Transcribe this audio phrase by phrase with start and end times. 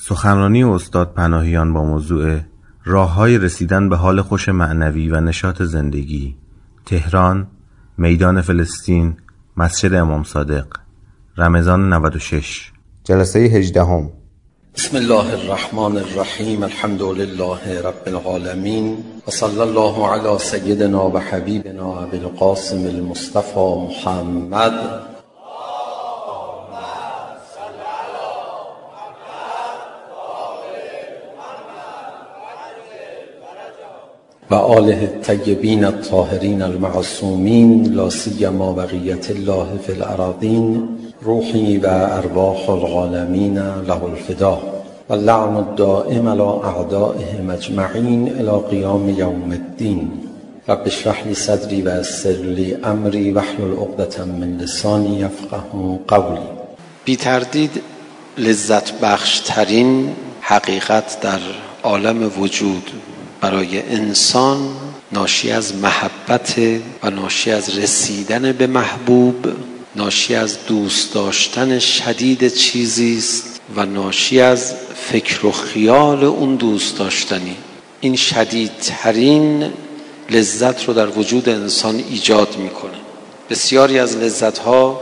[0.00, 2.40] سخنرانی استاد پناهیان با موضوع
[2.86, 6.36] های رسیدن به حال خوش معنوی و نشاط زندگی
[6.86, 7.46] تهران
[7.96, 9.16] میدان فلسطین
[9.56, 10.66] مسجد امام صادق
[11.36, 12.72] رمضان 96
[13.04, 14.10] جلسه 18 هم.
[14.74, 18.96] بسم الله الرحمن الرحیم الحمد لله رب العالمین
[19.28, 25.07] و صلی الله علی سیدنا و حبیبنا ابی القاسم المصطفى محمد
[34.50, 40.88] و آله الطیبین الطاهرین المعصومین لا سیما بقیت الله فی الاراضین
[41.22, 44.58] روحی و ارواح العالمین له الفدا
[45.10, 50.10] و لعن الدائم على اعدائهم اجمعین الى قیام یوم الدین.
[50.68, 56.46] رب اشرح لی صدری و یسر لی امری واحلل عقدة من لسانی یفقه قولی.
[57.04, 57.82] بی تردید
[58.38, 60.08] لذت بخش ترین
[60.40, 61.40] حقیقت در
[61.82, 62.90] عالم وجود
[63.40, 64.58] برای انسان
[65.12, 66.54] ناشی از محبت
[67.02, 69.46] و ناشی از رسیدن به محبوب
[69.96, 74.74] ناشی از دوست داشتن شدید چیزی است و ناشی از
[75.10, 77.56] فکر و خیال اون دوست داشتنی.
[78.00, 79.72] این شدیدترین
[80.30, 82.98] لذت رو در وجود انسان ایجاد می‌کنه.
[83.50, 85.00] بسیاری از لذت ها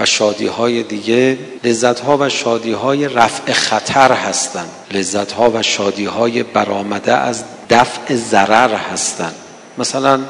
[0.00, 5.62] و شادی های دیگه لذت ها و شادی های رفع خطر هستند لذت ها و
[5.62, 9.34] شادی های برآمده از دفع ضرر هستند
[9.78, 10.20] مثلا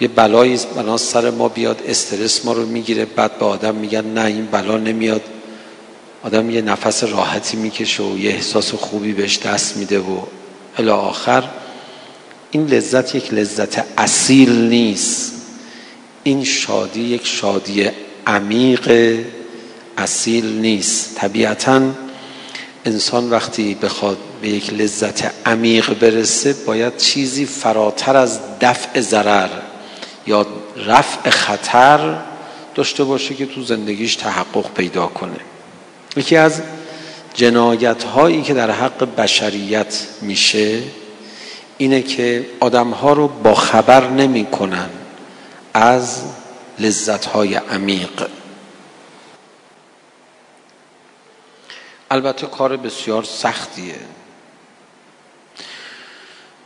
[0.00, 4.24] یه بلایی بنا سر ما بیاد استرس ما رو می‌گیره بعد به آدم میگن نه
[4.24, 5.22] این بلا نمیاد.
[6.22, 10.20] آدم یه نفس راحتی می‌کشه و یه احساس خوبی بهش دست میده و
[10.78, 11.44] الی آخر.
[12.50, 15.32] این لذت یک لذت اصیل نیست.
[16.22, 17.90] این شادی یک شادی
[18.26, 19.16] عمیق
[19.98, 21.14] اصیل نیست.
[21.14, 21.82] طبیعتا
[22.84, 29.48] انسان وقتی بخواد به یک لذت عمیق برسه باید چیزی فراتر از دفع ضرر
[30.26, 30.46] یا
[30.86, 32.18] رفع خطر
[32.74, 35.36] داشته باشه که تو زندگیش تحقق پیدا کنه.
[36.16, 36.62] یکی از
[37.34, 40.82] جنایت هایی که در حق بشریت میشه
[41.78, 44.90] اینه که آدم ها رو با خبر نمی کنن
[45.74, 46.22] از
[46.78, 48.26] لذت های عمیق.
[52.12, 53.94] البته کار بسیار سختیه.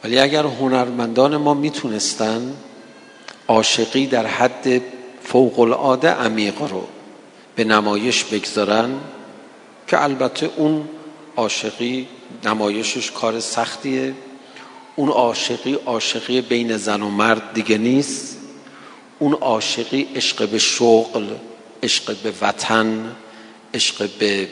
[0.04, 2.56] ولی اگر هنرمندان ما می‌تونستن
[3.48, 4.82] عاشقی در حد
[5.22, 6.86] فوق العاده عمیق رو
[7.56, 8.90] به نمایش بگذارن
[9.86, 10.88] که البته اون
[11.36, 12.08] عاشقی
[12.44, 14.14] نمایشش کار سختیه
[14.96, 18.38] اون عاشقی عاشقی بین زن و مرد دیگه نیست
[19.18, 21.26] اون عاشقی عشق به شغل
[21.82, 23.16] عشق به وطن
[23.74, 24.48] عشق به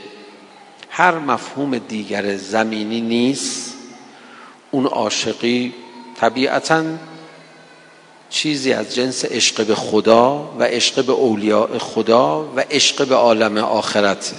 [0.97, 3.75] هر مفهوم دیگر زمینی نیست
[4.71, 5.75] اون عاشقی
[6.21, 6.85] طبیعتا
[8.31, 13.59] چیزی از جنس عشق به خدا و عشق به اولیاء خدا و عشق به عالم
[13.59, 14.37] آخرته.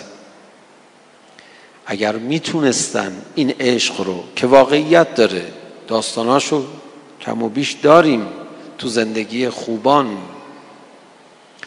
[1.85, 5.45] اگر می‌تونستن این عشق رو که واقعیت داره
[5.87, 6.66] داستاناشو
[7.22, 8.27] کم و بیش داریم
[8.77, 10.17] تو زندگی خوبان.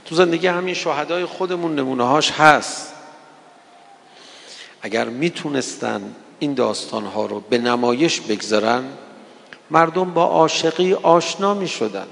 [0.05, 2.98] تو زندگی همین شهدای خودمون نمونه هاش هست.
[4.83, 8.85] اگر می‌تونستن این داستان ها رو به نمایش بگذارن
[9.71, 12.07] مردم با عاشقی آشنا می شدن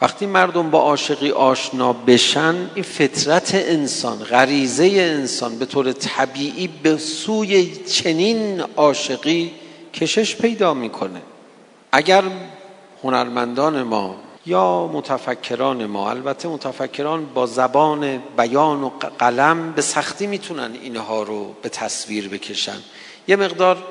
[0.00, 6.96] وقتی مردم با عاشقی آشنا بشن این فطرت انسان غریزه انسان به طور طبیعی به
[6.96, 9.52] سوی چنین عاشقی
[9.94, 11.22] کشش پیدا می‌کنه.
[11.92, 12.22] اگر
[13.02, 14.16] هنرمندان ما
[14.46, 16.10] یا متفکران ما.
[16.10, 18.88] البته متفکران با زبان بیان و
[19.18, 22.78] قلم به سختی می‌تونن اینها رو به تصویر بکشن.
[23.28, 23.84] یه مقدار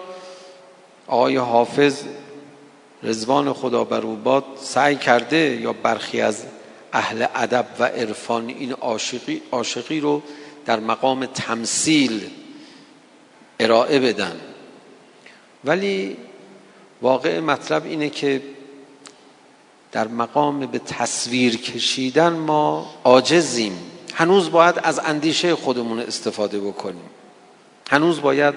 [1.08, 2.04] آقای حافظ
[3.04, 6.44] رزوان خدا بر باد سعی کرده یا برخی از
[6.94, 10.22] اهل ادب و عرفان این عاشقی عاشقی رو
[10.66, 12.30] در مقام تمثیل
[13.60, 14.40] ارائه بدن.
[15.66, 16.18] ولی
[17.02, 18.42] واقع مطلب اینه که
[19.94, 23.78] در مقام به تصویر کشیدن ما عاجزیم.
[24.14, 27.10] هنوز باید از اندیشه خودمون استفاده بکنیم.
[27.90, 28.54] هنوز باید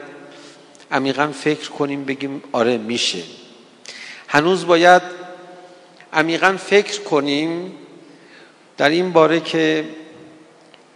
[0.92, 3.22] عمیقا فکر کنیم بگیم آره میشه.
[4.28, 5.02] هنوز باید
[6.12, 7.72] عمیقا فکر کنیم
[8.76, 9.84] در این باره که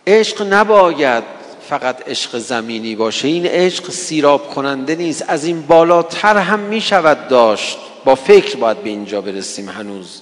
[0.06, 1.24] عشق نباید
[1.68, 3.28] فقط عشق زمینی باشه.
[3.28, 5.24] این عشق سیراب کننده نیست.
[5.28, 7.78] از این بالاتر هم می‌شود داشت.
[8.04, 10.20] با فکر باید به اینجا برسیم هنوز.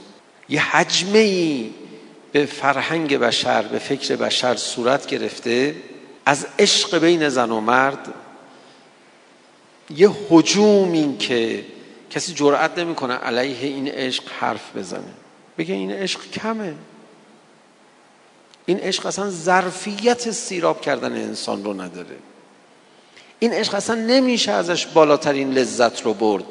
[0.48, 1.70] یه حجمه ای
[2.32, 5.74] به فرهنگ بشر به فکر بشر صورت گرفته.
[6.26, 8.14] از عشق بین زن و مرد
[9.96, 11.64] یه حجوم این که
[12.10, 15.12] کسی جرأت نمی‌کنه علیه این عشق حرف بزنه.
[15.58, 16.74] بگه این عشق کمه.
[18.66, 22.16] این عشق اصلا ظرفیت سیراب کردن انسان رو نداره.
[23.38, 26.44] این عشق اصلا نمیشه ازش بالاترین لذت رو برد.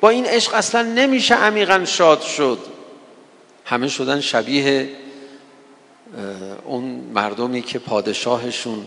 [0.00, 2.58] با این عشق اصلا نمیشه عمیقا شاد شد.
[3.64, 4.88] همه شدن شبیه
[6.64, 6.84] اون
[7.14, 8.86] مردمی که پادشاهشون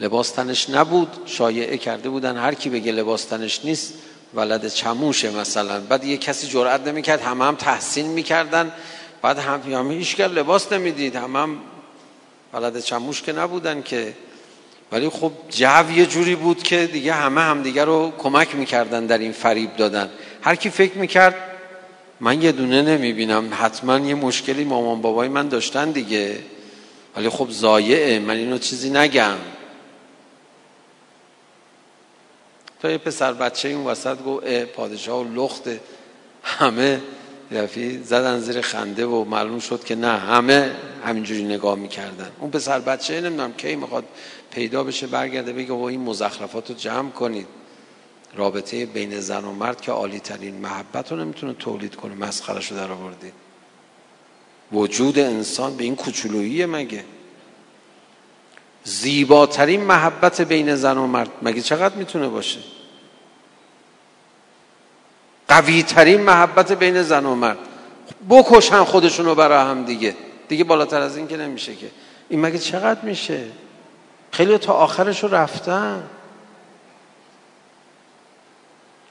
[0.00, 3.94] لباس تنش نبود شایعه کرده بودن هر کی بگه لباس تنش نیست
[4.34, 5.80] ولد چموشه مثلا.
[5.80, 8.72] بعد یه کسی جرئت نمی‌کرد همه هم تحسین می‌کردن.
[9.22, 11.58] بعد هم همه هیچ لباس نمی‌دید همه هم
[12.52, 14.14] ولد چموش که نبودن که.
[14.92, 19.32] ولی خب جو یه جوری بود که دیگه همه همدیگه رو کمک می‌کردن در این
[19.32, 20.10] فریب دادن.
[20.42, 21.34] هر کی فکر می‌کرد
[22.20, 23.48] من یه دونه نمی‌بینم.
[23.52, 26.38] حتما یه مشکلی مامان بابای من داشتن دیگه.
[27.16, 28.18] ولی خب زایعه.
[28.18, 29.36] من اینو چیزی نگم.
[32.82, 35.62] تا یه پسر بچه این وسط گفت پادشاه و لخت
[36.42, 37.00] همه
[37.50, 40.70] رفی زدن زیر خنده و معلوم شد که نه همه
[41.04, 42.30] همینجوری نگاه می‌کردن.
[42.40, 44.04] اون پسر بچه نمی‌دونم کی می‌خواد
[44.50, 47.46] پیدا بشه برگرده بگه و این مزخرفات رو جمع کنید.
[48.34, 52.14] رابطه بین زن و مرد که عالی ترین محبت رو نمی‌تونه تولید کنه.
[52.14, 53.32] مسخرش رو در آوردید
[54.72, 57.04] وجود انسان به این کوچولویی مگه؟
[58.84, 62.60] زیباترین محبت بین زن و مرد مگه چقدر می‌تونه باشه؟
[65.48, 67.58] قوی ترین محبت بین زن و مرد.
[68.30, 70.16] بکشن خودشونو برای هم دیگه.
[70.48, 71.90] دیگه بالاتر از این که نمیشه که.
[72.28, 73.44] این مگه چقدر میشه؟
[74.30, 76.02] خیلی تا آخرش رو رفتن.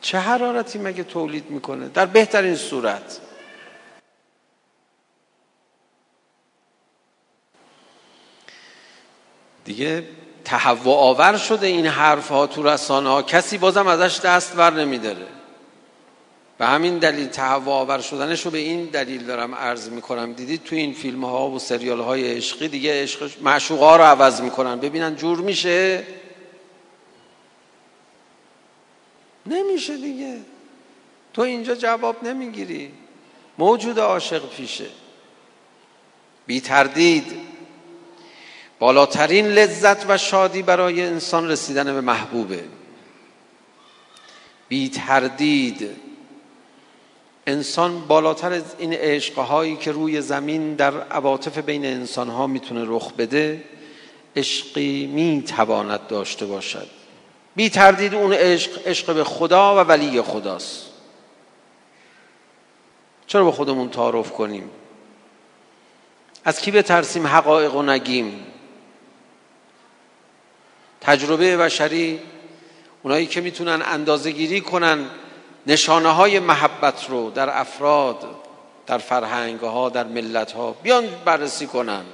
[0.01, 3.19] چه حرارتی مگه تولید می‌کنه؟ در بهترین صورت.
[9.65, 10.03] دیگه
[10.45, 15.27] تهوع آور شده این حرف ها تو رسانه ها کسی بازم ازش دست بر نمیداره.
[16.57, 20.33] به همین دلیل تهوع آور شدنش رو به این دلیل دارم عرض می‌کنم.
[20.33, 24.41] دیدید تو این فیلم ها و سریال های عشقی دیگه عشق معشوق ها رو عوض
[24.41, 24.79] می‌کنن.
[24.79, 26.03] ببینن جور میشه؟
[29.47, 30.37] نمیشه دیگه.
[31.33, 32.91] تو اینجا جواب نمی‌گیری.
[33.57, 34.85] موجود عاشق پیشه.
[36.45, 37.25] بی تردید.
[38.79, 42.63] بالاترین لذت و شادی برای انسان رسیدن به محبوبه.
[44.69, 45.89] بی تردید.
[47.47, 53.63] انسان بالاتر از این عشقهایی که روی زمین در عواطف بین انسانها می‌تونه رخ بده
[54.35, 56.96] عشقی می‌تواند داشته باشد.
[57.57, 60.85] بی تردید اون عشق عشق به خدا و ولی خداست.
[63.27, 64.69] چرا به خودمون تعارف کنیم؟
[66.45, 68.45] از کی بترسیم حقایق و نگیم؟
[71.01, 72.19] تجربه بشری
[73.03, 75.05] اونایی که می‌تونن اندازه گیری کنن
[75.67, 78.25] نشانه های محبت رو در افراد
[78.87, 82.05] در فرهنگ ها در ملت ها بیان بررسی کنن.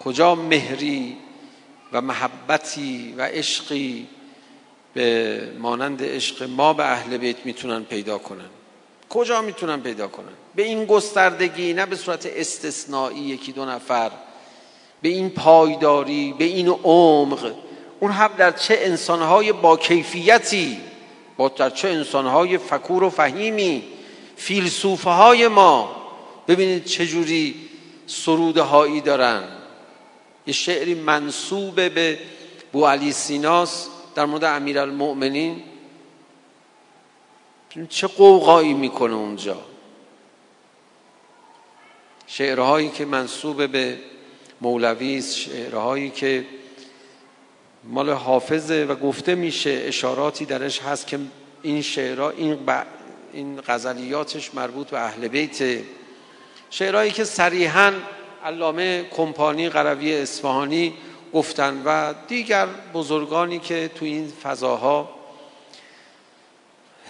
[0.00, 1.23] کجا مهری
[1.94, 4.06] و محبتی و عشقی
[4.94, 8.50] به مانند عشق ما به اهل بیت می‌تونن پیدا کنن.
[9.10, 14.10] کجا می‌تونن پیدا کنن؟ به این گستردگی نه به صورت استثنایی یکی دو نفر
[15.02, 17.54] به این پایداری به این عمق.
[18.00, 20.78] اون هم در چه انسانهای با کیفیتی
[21.36, 23.82] با در چه انسانهای فکور و فهیمی
[24.36, 25.96] فیلسوفه های ما
[26.48, 27.54] ببینید چجوری
[28.06, 29.42] سروده هایی دارن.
[30.46, 32.18] یه شعری منصوب به
[32.72, 35.62] بو علی سیناس در مورد امیر المؤمنین
[37.88, 39.56] چه قوقایی می‌کنه اونجا.
[42.26, 43.98] شعرهایی که منصوب به
[44.60, 46.46] مولوی شعرهایی که
[47.84, 51.18] مال حافظه و گفته میشه اشاراتی درش هست که
[51.62, 52.58] این شعرها این,
[53.32, 55.84] این غزلیاتش مربوط به اهل بیت.
[56.70, 57.92] شعرهایی که صریحا
[58.44, 60.94] علامه کمپانی قروی اصفهانی
[61.32, 65.08] گفتن و دیگر بزرگانی که تو این فضاها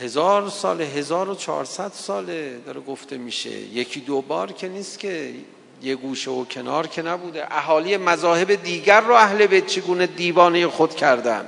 [0.01, 3.51] هزار سال هزار و چهارصد ساله داره گفته میشه.
[3.51, 5.35] یکی دو بار که نیست که
[5.83, 7.57] یه گوشه و کنار که نبوده.
[7.57, 11.47] اهالی مذاهب دیگر رو اهل بیت چگونه دیوانه خود کردن؟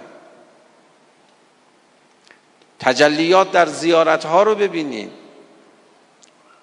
[2.81, 5.26] تجلیات در زیارت ها رو ببینید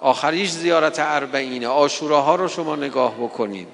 [0.04, 1.68] آخریش زیارت اربعینه.
[1.68, 3.68] آشوراها رو شما نگاه بکنید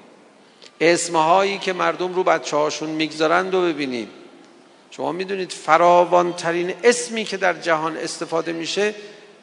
[0.80, 4.08] اسمهایی که مردم رو بچه هاشون می‌گذارند و ببینید
[4.90, 8.94] شما می‌دونید فراوانترین اسمی که در جهان استفاده میشه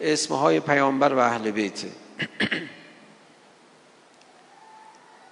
[0.01, 1.87] اسمهای پیامبر و اهل بیته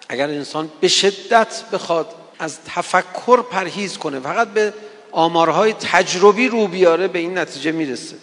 [0.09, 4.73] اگر انسان به شدت بخواد از تفکر پرهیز کنه فقط به
[5.11, 8.15] آمارهای تجربی رو بیاره به این نتیجه می‌رسه.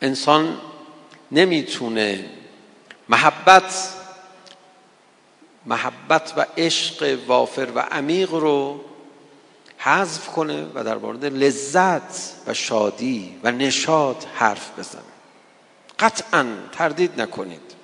[0.00, 0.58] انسان
[1.32, 2.24] نمی‌تونه
[3.08, 3.88] محبت
[5.66, 8.80] محبت و عشق وافر و عمیق رو
[9.78, 15.02] حذف کنه و در مورد لذت و شادی و نشاط حرف بزنه.
[15.98, 17.74] قطعا تردید نکنید.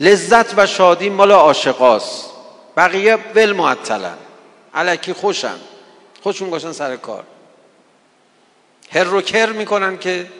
[0.00, 2.30] لذت و شادی مال عاشقاست.
[2.76, 4.18] بقیه ول معطلن
[4.74, 5.56] علکی خوشن.
[6.22, 7.24] خودشون گاشن سر کار.
[8.92, 10.30] هر رو کر می‌کنن که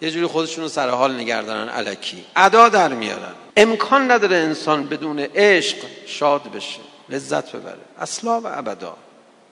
[0.00, 2.24] یه جوری خودشون رو سر حال نگردنن علکی.
[2.36, 3.34] ادا در میارن.
[3.56, 5.76] امکان نداره انسان بدون عشق
[6.06, 7.78] شاد بشه لذت ببره.
[7.98, 8.96] اصلا و ابدا.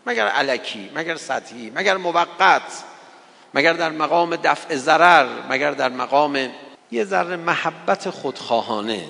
[0.06, 2.62] مگر علکی مگر سطحی مگر موقت
[3.54, 6.48] مگر در مقام دفع ضرر مگر در مقام
[6.90, 9.04] یه ذره محبت خودخواهانه.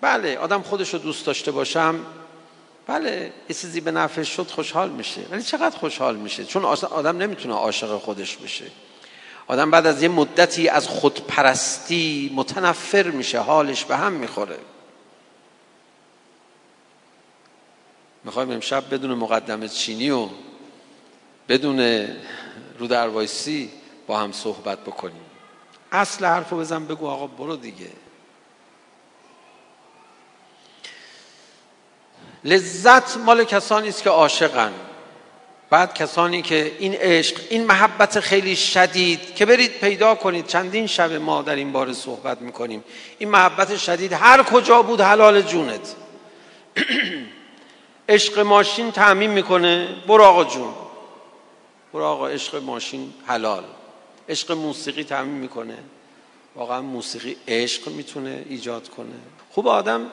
[0.00, 2.00] بله آدم خودش رو دوست داشته باشم.
[2.86, 5.20] بله یه چیزی به نفعش شد خوشحال میشه.
[5.30, 8.64] ولی چقدر خوشحال میشه؟ چون آدم نمی‌تونه عاشق خودش بشه.
[9.50, 14.58] آدم بعد از یه مدتی از خودپرستی متنفر میشه حالش به هم می‌خوره.
[18.24, 20.28] می‌خوایم امشب بدون مقدمه چینی و
[21.48, 21.80] بدون
[22.78, 23.70] رو در وایسی
[24.06, 25.22] با هم صحبت بکنیم.
[25.92, 27.90] اصل حرفو بزن بگو آقا برو دیگه.
[32.44, 34.72] لذت مال کسانی است که عاشقن.
[35.70, 40.46] بعد کسانی که این عشق این محبت خیلی شدید که برید پیدا کنید.
[40.46, 42.84] چندین شب ما در این باره صحبت می‌کنیم.
[43.18, 45.94] این محبت شدید هر کجا بود حلال جونت.
[48.08, 49.88] عشق ماشین تعمین می‌کنه.
[50.08, 50.74] برو آقا جون.
[51.92, 53.64] برو آقا عشق ماشین حلال.
[54.28, 55.78] عشق موسیقی تعمین می‌کنه.
[56.56, 59.14] واقعا موسیقی عشق می‌تونه ایجاد کنه.
[59.50, 60.10] خوب آدم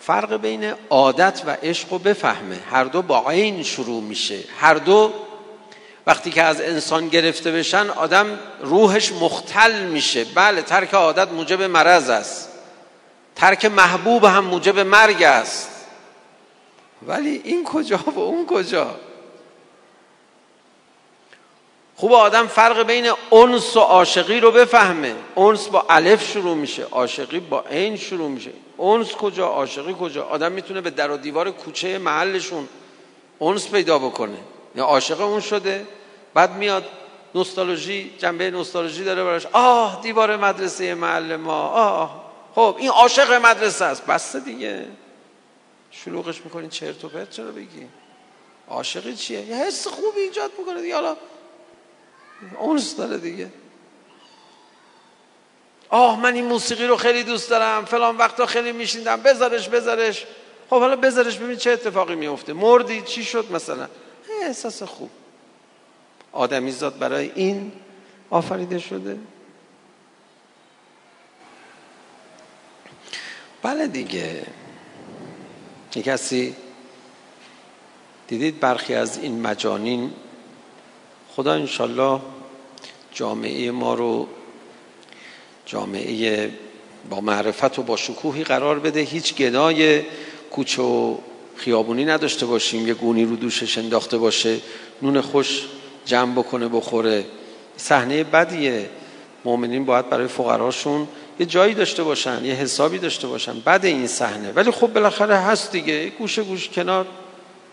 [0.00, 2.58] فرق بین عادت و عشق رو بفهمه.
[2.70, 4.38] هر دو با عین شروع میشه.
[4.60, 5.12] هر دو
[6.06, 10.24] وقتی که از انسان گرفته بشن آدم روحش مختل میشه.
[10.24, 12.48] بله ترک عادت موجب مرض است.
[13.36, 15.70] ترک محبوب هم موجب مرگ است.
[17.06, 18.96] ولی این کجا و اون کجا؟
[21.96, 25.14] خوب آدم فرق بین انس و عاشقی رو بفهمه.
[25.36, 28.50] انس با الف شروع میشه عاشقی با عین شروع میشه.
[28.78, 32.68] انس کجا عاشقی کجا؟ آدم می‌تونه به در و دیوار کوچه محلشون
[33.40, 34.38] انس پیدا بکنه.
[34.74, 35.86] یا عاشق اون شده
[36.34, 36.84] بعد میاد
[37.34, 39.46] نوستالژی جنبه نوستالژی داره براش.
[39.52, 41.62] آه دیوار مدرسه محل ما.
[41.68, 44.06] آه خب این عاشق مدرسه است.
[44.06, 44.86] بسته دیگه.
[45.90, 47.86] شلوغش می‌کنین چرت و پرت چرا بگی؟
[48.68, 50.94] عاشقی چیه؟ یه حس خوبی ایجاد می‌کنه دیگه.
[50.94, 51.16] حالا
[52.58, 53.50] اونس داره دیگه.
[55.90, 57.84] آه من این موسیقی رو خیلی دوست دارم.
[57.84, 60.26] فلان وقتا خیلی میشیندم بذارش بذارش.
[60.70, 63.88] خب حالا بذارش ببین چه اتفاقی میفته مردی چی شد مثلا؟
[64.42, 65.10] احساس خوب.
[66.32, 67.72] آدمی زاد برای این
[68.30, 69.18] آفریده شده.
[73.62, 74.46] بله دیگه.
[75.94, 76.56] یه کسی
[78.28, 80.12] دیدید برخی از این مجانین؟
[81.36, 82.20] خدا انشالله
[83.12, 84.28] جامعه ما رو
[85.66, 86.50] جامعه
[87.10, 89.00] با معرفت و با شکوهی قرار بده.
[89.00, 90.02] هیچ گدای
[90.50, 91.16] کوچه و
[91.56, 92.88] خیابونی نداشته باشیم.
[92.88, 94.56] یه گونی رو دوشش انداخته باشه
[95.02, 95.62] نون خوش
[96.04, 97.24] جمع بکنه بخوره.
[97.76, 98.88] صحنه بدیه.
[99.44, 101.08] مؤمنین باید برای فقراشون
[101.40, 103.60] یه جایی داشته باشن یه حسابی داشته باشن.
[103.60, 104.52] بد این صحنه.
[104.52, 106.08] ولی خب بالاخره هست دیگه.
[106.08, 107.06] گوشه گوش کنار.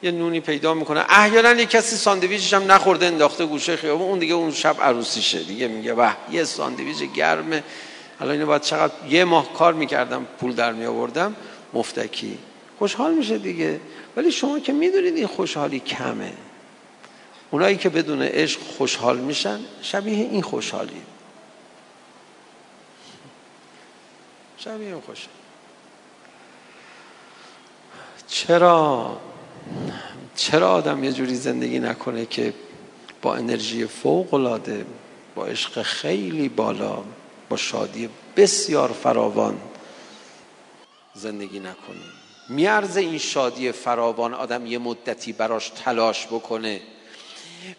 [0.04, 1.06] یه نونی پیدا می‌کنه.
[1.10, 4.08] احیانا یه کسی ساندویچش هم نخورده انداخته گوشه خیابون.
[4.08, 5.44] اون دیگه اون شب عروسیشه.
[5.44, 7.64] دیگه میگه واه یه ساندویچ گرمه.
[8.20, 11.36] الان اینو باید چقدر یه ماه کار می‌کردم پول در می آوردم
[11.74, 12.38] مفتکی.
[12.80, 13.80] خوشحال میشه دیگه.
[14.16, 16.34] ولی شما که می‌دونید این خوشحالی کمه.
[17.52, 21.02] اونایی که بدون عشق خوشحال میشن شبیه این خوشحالی.
[24.58, 25.34] شبیه این خوشحال.
[28.28, 29.18] چرا؟
[30.36, 32.54] چرا آدم یه جوری زندگی نکنه که
[33.22, 34.86] با انرژی فوق العاده
[35.36, 37.04] با عشق خیلی بالا
[37.50, 39.58] با شادی بسیار فراوان
[41.14, 42.04] زندگی نکنه؟
[42.50, 46.82] میارزه این شادی فراوان آدم یه مدتی براش تلاش بکنه.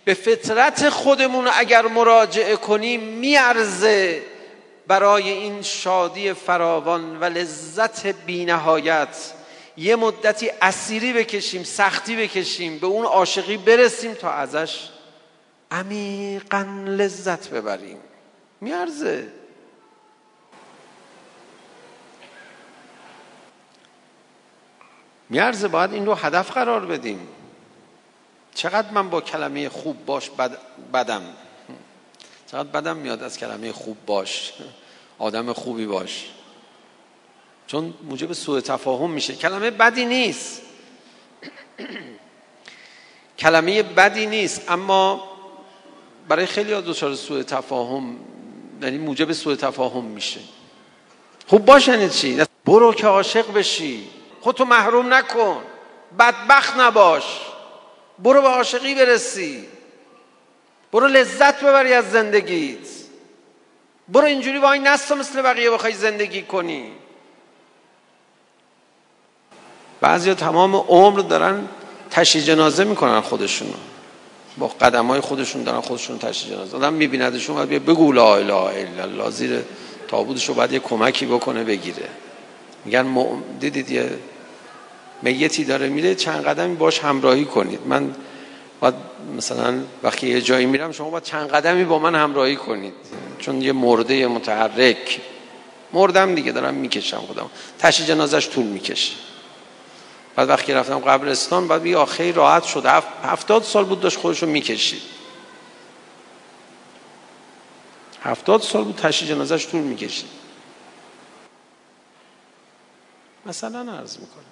[0.04, 4.22] به فطرت خودمون اگر مراجعه کنیم میارزه
[4.86, 9.32] برای این شادی فراوان و لذت بینهایت
[9.76, 14.88] یه مدتی اسیری بکشیم سختی بکشیم به اون عاشقی برسیم تا ازش
[15.70, 17.98] عمیقا لذت ببریم.
[18.60, 19.28] میارزه.
[25.28, 27.28] میارزه باید این رو هدف قرار بدیم.
[28.54, 30.58] چقدر من با کلمه خوب باش بد
[30.94, 31.22] بدم؟
[32.46, 34.52] چقدر بدم میاد از کلمه خوب باش.
[35.18, 36.30] آدم خوبی باش.
[37.66, 39.34] چون موجب سوء تفاهم میشه.
[39.34, 40.62] کلمه بدی نیست.
[43.38, 45.30] کلمه بدی نیست اما
[46.28, 48.16] برای خیلی ها دچار سوء تفاهم
[48.82, 50.40] یعنی موجب سوء تفاهم میشه.
[51.46, 54.08] خوب باش یعنی چی؟ برو که عاشق بشی.
[54.40, 55.62] خودتو محروم نکن.
[56.18, 57.40] بدبخت نباش.
[58.18, 59.64] برو به عاشقی برسی.
[60.92, 62.88] برو لذت ببری از زندگیت.
[64.08, 66.92] برو اینجوری با این نست مثل بقیه بخوای زندگی کنی.
[70.04, 71.68] بعضی تمام عمر دارن
[72.10, 73.72] تشییع جنازه می‌کنن خودشونو
[74.58, 76.76] با قدم های خودشون دارن خودشون تشییع جنازه.
[76.76, 79.62] آدم میبیندشون باید بگو لا اله الا الله زیر
[80.08, 82.08] تابودش رو باید یه کمکی بکنه بگیره.
[82.84, 83.06] میگن
[83.60, 84.10] دیدید یه
[85.22, 87.80] میتی داره میره چند قدمی باش همراهی کنید.
[87.86, 88.14] من
[88.80, 88.94] باید
[89.36, 92.94] مثلا وقتی یه جایی میرم شما باید چند قدمی با من همراهی کنید.
[93.38, 95.20] چون یه مرده متحرک.
[95.92, 99.12] مردم دیگه دارم می‌کشم خودم تشی جنازش طول می‌کشه.
[100.36, 102.86] بعد وقتی رفتم قبرستان بعد بگی آخه راحت شد.
[103.22, 105.02] هفتاد سال بود داشت خودشو می‌کشید.
[108.22, 110.28] هفتاد سال بود تشی جنازش طول می‌کشید.
[113.46, 114.44] مثلا عرض می‌کنم.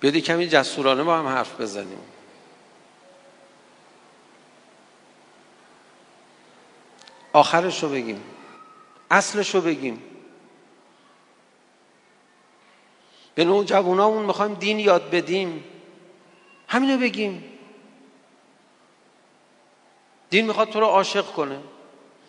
[0.00, 1.98] بیادی کمی جسورانه با هم حرف بزنیم.
[7.32, 8.33] آخرش رو بگیم.
[9.14, 10.02] اصلش رو بگیم.
[13.34, 15.64] به نوع جوانامون می‌خوایم دین یاد بدیم.
[16.68, 17.44] همینو بگیم.
[20.30, 21.60] دین می‌خواد تو رو عاشق کنه.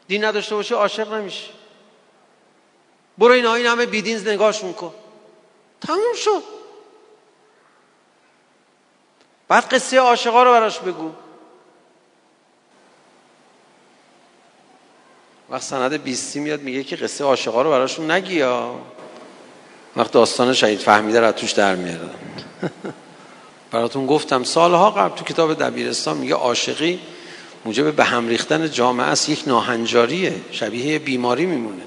[0.08, 1.50] دین نداشته باشه عاشق نمیشه.
[3.18, 4.94] برو این این همه بیدین نگاهشون کن.
[5.82, 6.44] تموم شد.
[9.48, 11.12] بعد قصه عاشقا رو براش بگو.
[15.56, 18.42] وقت سند بیستی میاد میگه که قصه عاشقا رو براشون نگی
[19.96, 22.10] وقت داستان شهید فهمیده رو توش در میارن
[23.72, 27.00] براتون گفتم سالها قبل تو کتاب دبیرستان میگه عاشقی
[27.66, 31.84] موجب به هم ریختن جامعه است یک ناهنجاریه شبیه بیماری میمونه.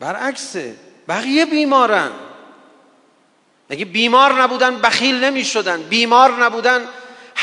[0.00, 0.74] برعکسه
[1.08, 2.10] بقیه بیمارن.
[3.70, 6.80] اگه بیمار نبودن بخیل نمی شدن بیمار نبودن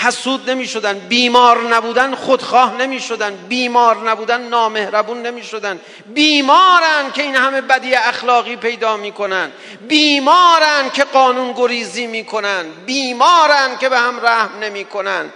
[0.01, 7.21] حسود نمی شدن بیمار نبودن خودخواه نمی شدن بیمار نبودن نامهربون نمی شدن بیمارن که
[7.21, 9.51] این همه بدی اخلاقی پیدا می کنن
[9.87, 15.33] بیمارن که قانون گریزی می کنن بیمارن که به هم رحم نمی کنن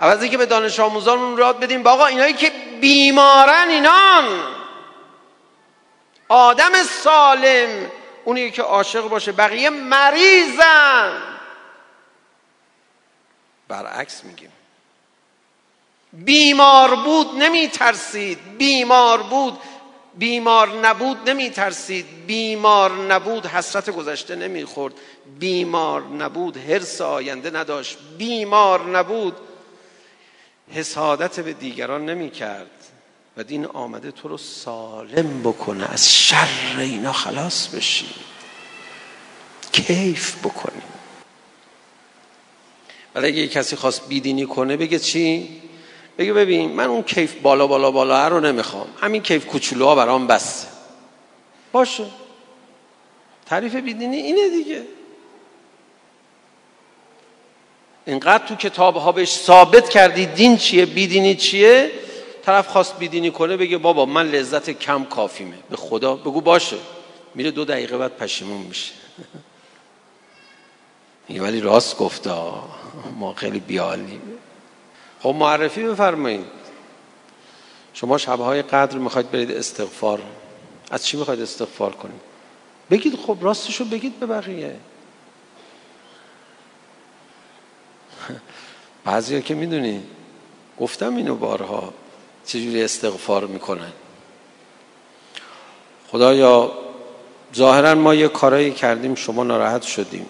[0.00, 4.24] عوضی که به دانش آموزان راد بدیم با آقا اینایی که بیمارن اینان.
[6.28, 7.90] آدم سالم
[8.24, 11.29] اونی که عاشق باشه بقیه مریضن.
[13.70, 14.50] برعکس میگیم.
[16.12, 19.58] بیمار بود نمی ترسید بیمار بود
[20.14, 24.94] بیمار نبود نمی ترسید بیمار نبود حسرت گذشته نمی خورد
[25.38, 27.98] بیمار نبود حرس آینده نداشت.
[28.18, 29.36] بیمار نبود
[30.72, 32.70] حسادت به دیگران نمی کرد
[33.36, 35.92] و دین آمده تو رو سالم بکنه.
[35.92, 38.14] از شر اینا خلاص بشی.
[39.72, 40.82] کیف بکنی.
[43.14, 45.48] ولی اگه کسی خواست بیدینی کنه بگه چی؟
[46.18, 48.86] بگه ببین من اون کیف بالا بالا بالا رو نمی‌خوام.
[49.00, 50.68] همین کیف کوچولوها برام بسته.
[51.72, 52.06] باشه.
[53.46, 54.82] تعریف بیدینی اینه دیگه.
[58.06, 61.90] اینقدر تو کتاب ها بهش ثابت کردی دین چیه بیدینی چیه؟
[62.42, 65.58] طرف خواست بیدینی کنه بگه بابا من لذت کم کافیمه.
[65.70, 66.76] به خدا بگو باشه.
[67.34, 68.92] میره دو دقیقه بعد پشیمون میشه.
[71.44, 72.30] ولی راست گفته
[73.18, 74.22] ما خیلی بیالیم
[75.22, 76.46] خب معرفی بفرمایید.
[77.94, 80.22] شما شبهای قدر می‌خواید برید استغفار.
[80.90, 82.20] از چی می‌خواید استغفار کنید؟
[82.90, 84.76] بگید خب راستشو بگید به بقیه
[89.04, 90.02] بعضی که می‌دونی
[90.80, 91.94] گفتم اینو بارها
[92.46, 93.92] چجوری استغفار می‌کنن
[96.08, 96.72] خدایا
[97.54, 100.26] ظاهرا ما یه کارایی کردیم شما ناراحت شدیم.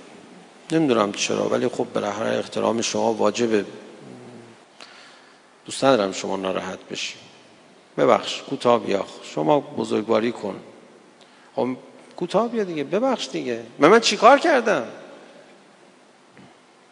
[0.72, 3.64] نمی‌دونم چرا ولی خب بالاخره احترام شما واجبه.
[5.66, 7.14] دوست ندارم شما ناراحت بشی.
[7.98, 9.04] ببخش کوتاه بیا.
[9.22, 10.60] شما بزرگواری کن.
[11.56, 11.68] خب
[12.16, 12.84] کوتاه بیا دیگه.
[12.84, 13.62] ببخش دیگه.
[13.78, 14.84] من من چیکار کردم؟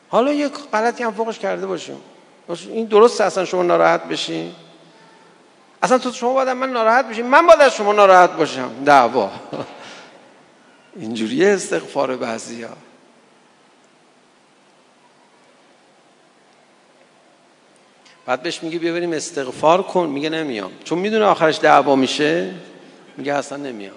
[0.09, 1.97] حالا یک غلطی هم فوقش کرده باشیم.
[2.69, 4.55] این درست اصلا شما ناراحت بشی؟
[5.83, 7.23] اصلا تو شما باید من ناراحت بشی.
[7.23, 8.71] من باید از شما ناراحت باشم.
[8.85, 9.31] دعوا.
[10.97, 12.88] اینجوری استغفار بعضی ها
[18.29, 20.09] بعد بهش میگه بیا بریم استغفار کن.
[20.09, 20.71] میگه نمیام.
[20.85, 22.51] چون می‌دونه آخرش دعوا میشه
[23.17, 23.93] میگه اصلا نمیاد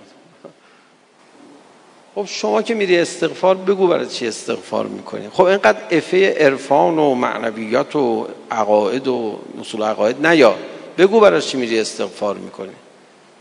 [2.16, 7.16] خب شما که میری استغفار بگو برای چی استغفار می‌کنی؟ خب اینقدر افه عرفان و
[7.16, 10.56] معنویات و عقاید و اصول عقاید نیا.
[10.98, 12.74] بگو برای چی میری استغفار می‌کنی؟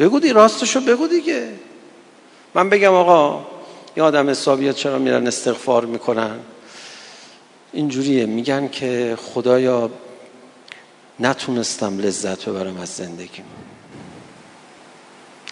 [0.01, 1.49] بگو دی راستشو بگو دیگه.
[2.55, 3.47] من بگم آقا
[3.97, 6.37] یه آدم حسابیات چرا میرن استغفار می‌کنن؟
[7.73, 8.27] اینجوریه.
[8.27, 9.91] میگن که خدایا
[11.21, 13.45] نتونستم لذت ببرم از زندگیم.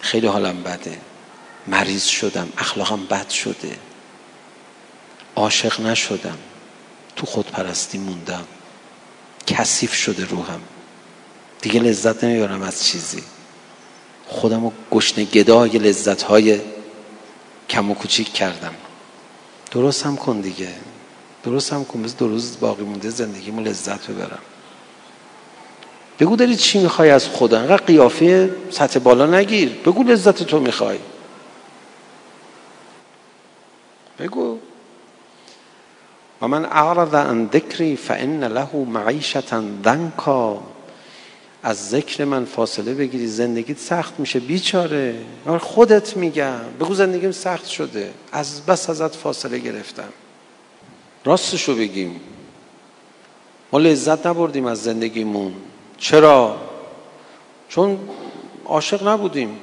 [0.01, 0.97] خیلی حالم بده.
[1.67, 2.49] مریض شدم.
[2.57, 3.77] اخلاقم بد شده.
[5.35, 6.37] عاشق نشدم.
[7.15, 8.45] تو خودپرستی موندم.
[9.47, 10.61] کثیف شده روحم.
[11.61, 13.23] دیگه لذت نمی‌برم از چیزی.
[14.27, 16.61] خودم رو گشنه گدای لذت های
[17.69, 18.73] کم و کوچیک کردم.
[19.71, 20.73] درست هم کن دیگه.
[21.43, 22.03] درست هم کن.
[22.03, 24.39] بس دو روز باقی مونده زندگیمو لذت ببرم.
[26.19, 29.69] بگو داری چی می‌خوای از خدا انقدر قیافه سطح بالا نگیر.
[29.85, 30.99] بگو لذت تو می‌خوای.
[34.19, 34.57] بگو.
[36.41, 40.63] و من اعرض عن ذکری فان له معیشتا ضنکا
[41.63, 45.15] از ذکر من فاصله بگیری زندگیت سخت میشه بیچاره.
[45.59, 46.59] خودت میگم.
[46.79, 48.11] بگو زندگیم سخت شده.
[48.31, 50.09] از بس ازت فاصله گرفتم.
[51.25, 52.19] راستشو بگیم.
[53.71, 55.53] ما لذت نبردیم از زندگیمون.
[55.99, 56.57] چرا؟
[57.69, 57.99] چون
[58.65, 59.57] عاشق نبودیم.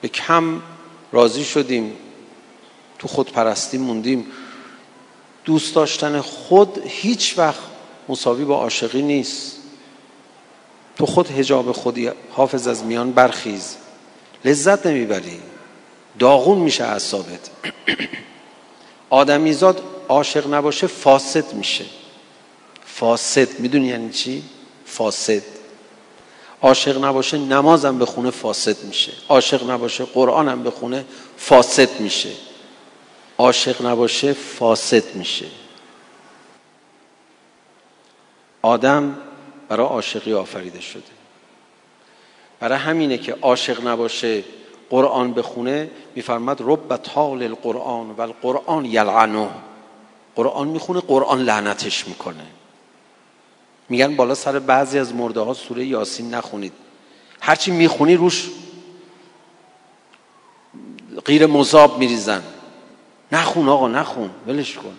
[0.00, 0.62] به کم
[1.12, 1.96] راضی شدیم.
[2.98, 4.26] تو خودپرستی موندیم.
[5.44, 7.60] دوست داشتن خود هیچ وقت
[8.08, 9.56] مساوی با عاشقی نیست.
[10.96, 13.76] تو خود هجاب خودی حافظ از میان برخیز.
[14.44, 15.40] لذت نمی‌بری.
[16.18, 17.50] داغون میشه اعصابت.
[19.10, 21.84] آدمیزاد عاشق نباشه فاسد میشه.
[22.84, 23.60] فاسد.
[23.60, 24.42] می‌دونی یعنی چی؟
[24.92, 25.42] فاسد.
[26.62, 29.12] عاشق نباشه نمازم به خونه فاسد میشه.
[29.28, 31.04] عاشق نباشه قرآنم به خونه
[31.36, 32.30] فاسد میشه.
[33.38, 35.46] عاشق نباشه فاسد میشه.
[38.62, 39.16] آدم
[39.68, 41.02] برای عاشقی آفریده شده.
[42.60, 44.44] برای همینه که عاشق نباشه
[44.90, 49.48] قرآن بخونه میفرماد رب طال القرآن و القرآن یلعنه.
[50.36, 52.46] قرآن می‌خونه قرآن لعنتش می‌کنه.
[53.92, 56.72] میگن بالا سر بعضی از مرده ها سوره یاسین نخونید.
[57.40, 58.50] هرچی می‌خونی روش
[61.24, 62.42] غیر مذاب میریزن.
[63.32, 64.30] نخون آقا نخون.
[64.46, 64.96] ولش کن.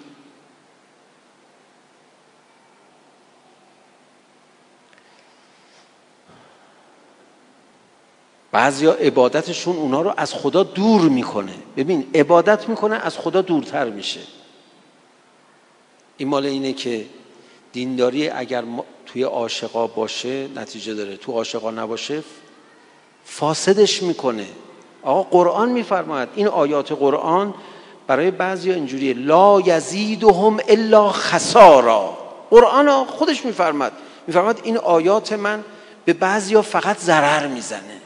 [8.52, 11.54] بعضیا عبادتشون اونا رو از خدا دور می‌کنه.
[11.78, 14.22] ببین عبادت می‌کنه از خدا دورتر میشه.
[16.18, 17.06] این مال اینه که
[17.74, 18.64] دینداری اگر
[19.06, 21.18] توی عاشقا باشه نتیجه داره.
[21.18, 22.24] تو عاشقا نباشه
[23.26, 24.48] فاسدش می‌کنه.
[25.04, 26.30] آقا قرآن میفرماید.
[26.36, 27.54] این آیات قرآن
[28.08, 29.14] برای بعضی اینجوریه.
[29.14, 32.18] لا یزیدهم الا خسارا.
[32.50, 33.92] قرآن خودش میفرماد
[34.28, 35.64] میفرماد این آیات من
[36.06, 38.02] به بعضی فقط ضرر می‌زنه.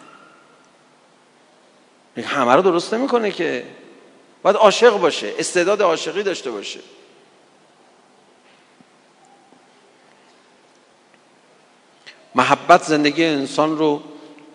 [2.24, 3.64] همه رو درست نمی‌کنه که.
[4.44, 6.80] باید عاشق باشه استعداد عاشقی داشته باشه.
[12.38, 14.02] محبت زندگی انسان رو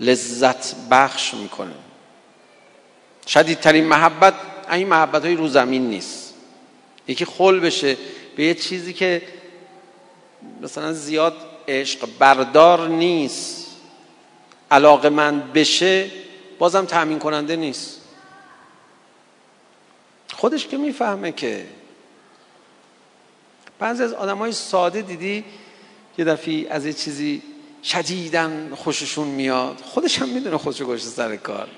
[0.00, 1.74] لذت بخش می‌کنه.
[3.26, 4.34] شدیدترین محبت
[4.72, 6.34] این محبت های رو زمین نیست.
[7.08, 7.96] یکی خل بشه
[8.36, 9.22] به یه چیزی که
[10.60, 11.36] مثلا زیاد
[11.68, 13.66] عشق بردار نیست.
[14.70, 16.10] علاقه من بشه
[16.58, 18.00] بازم تأمین کننده نیست.
[20.32, 21.66] خودش که می‌فهمه که
[23.78, 25.44] بعضی از آدم های ساده دیدی
[26.18, 27.42] یه دفعی از یه چیزی
[27.82, 29.80] شدیدن خوششون میاد.
[29.80, 31.68] خودش هم می‌دونه خودشو گوشه سر کار.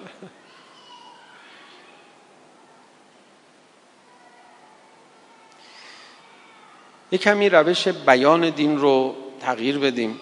[7.12, 10.20] یه کمی روش بیان دین رو تغییر بدیم.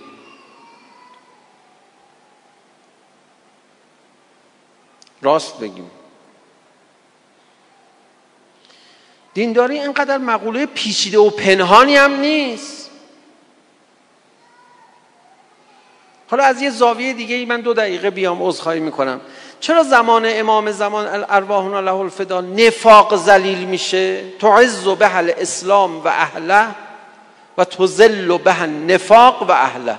[5.23, 5.91] راست بگیم.
[9.35, 12.82] دینداری اینقدر مقوله پیچیده و پنهانی هم نیست.
[16.33, 19.21] حالا از یه زاویه دیگه ای من دو دقیقه بیام عذرخواهی می‌کنم.
[19.61, 26.67] چرا زمان امام زمان ارواحنا له الفدا نفاق ذلیل میشه؟ تعز به الاسلام و اهله
[27.59, 29.99] و تذل به نفاق و اهله.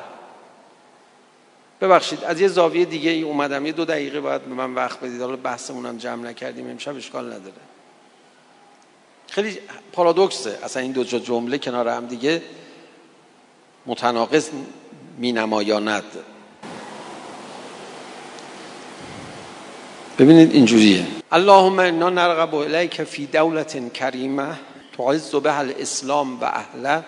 [1.82, 3.66] ببخشید از یه زاویه دیگه ای اومدم.
[3.66, 5.22] یه دو دقیقه باید به من وقت بدید.
[5.22, 6.70] حالا بحثمون جمع نکردیم.
[6.70, 7.62] امشب اشکال نداره.
[9.30, 9.60] خیلی
[9.92, 10.60] پارادوکسه.
[10.64, 12.42] اصلا این دو جمله کنار هم دیگه
[13.86, 14.50] متناقض
[15.18, 16.04] می نمایاند
[20.20, 21.08] ببینید اینجوریه.
[21.32, 24.60] اللهم انا نرغب الیک فی دولت کریمه
[24.98, 27.04] تعز به الاسلام و اهله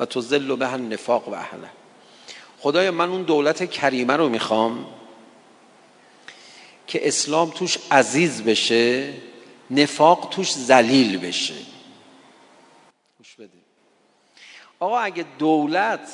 [0.00, 1.68] و تذل به النفاق و اهله.
[2.60, 4.86] خدای من اون دولت کریمه رو می‌خوام
[6.86, 9.14] که اسلام توش عزیز بشه
[9.70, 11.54] نفاق توش زلیل بشه.
[13.18, 13.48] گوش بده.
[14.80, 16.08] آقا اگه دولت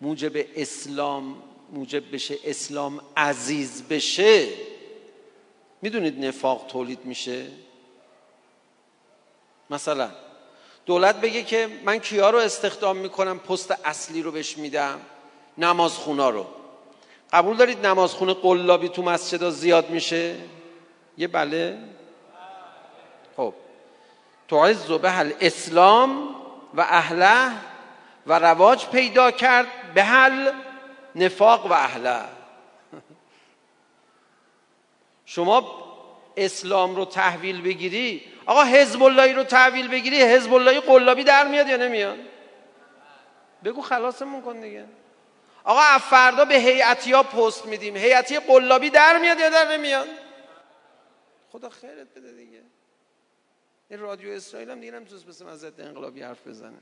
[0.00, 1.36] موجب اسلام
[1.72, 4.48] موجب بشه اسلام عزیز بشه.
[5.82, 7.46] می‌دونید نفاق تولید میشه؟
[9.70, 10.10] مثلا
[10.86, 15.00] دولت بگه که من کیا رو استخدام می‌کنم؟ پست اصلی رو بهش میدم
[15.58, 16.46] نمازخونا رو.
[17.32, 20.36] قبول دارید نمازخونه قلابی تو مسجد زیاد میشه؟
[21.18, 21.78] یه بله.
[23.36, 23.54] خب.
[24.48, 26.34] تعز به الاسلام
[26.74, 27.73] و اهله
[28.26, 30.52] و رواج پیدا کرد به حل
[31.14, 32.20] نفاق و اهله
[35.24, 35.84] شما
[36.36, 41.68] اسلام رو تحویل بگیری آقا حزب اللهی رو تحویل بگیری حزب اللهی قلابی در میاد
[41.68, 42.18] یا نمیاد؟
[43.64, 44.84] بگو خلاصمون کن دیگه.
[45.64, 50.08] آقا فردا به هیئتی ها پست میدیم هیئتی قلابی در میاد یا در نمیاد؟
[51.52, 52.62] خدا خیرت بده دیگه.
[53.90, 56.78] این رادیو اسرائیل هم دیگه نمی‌تونست مثل من ضد انقلابی حرف بزنه.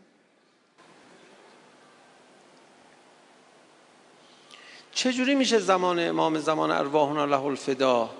[4.93, 8.11] چجوری میشه زمان امام زمان ارواحنا له الفدا؟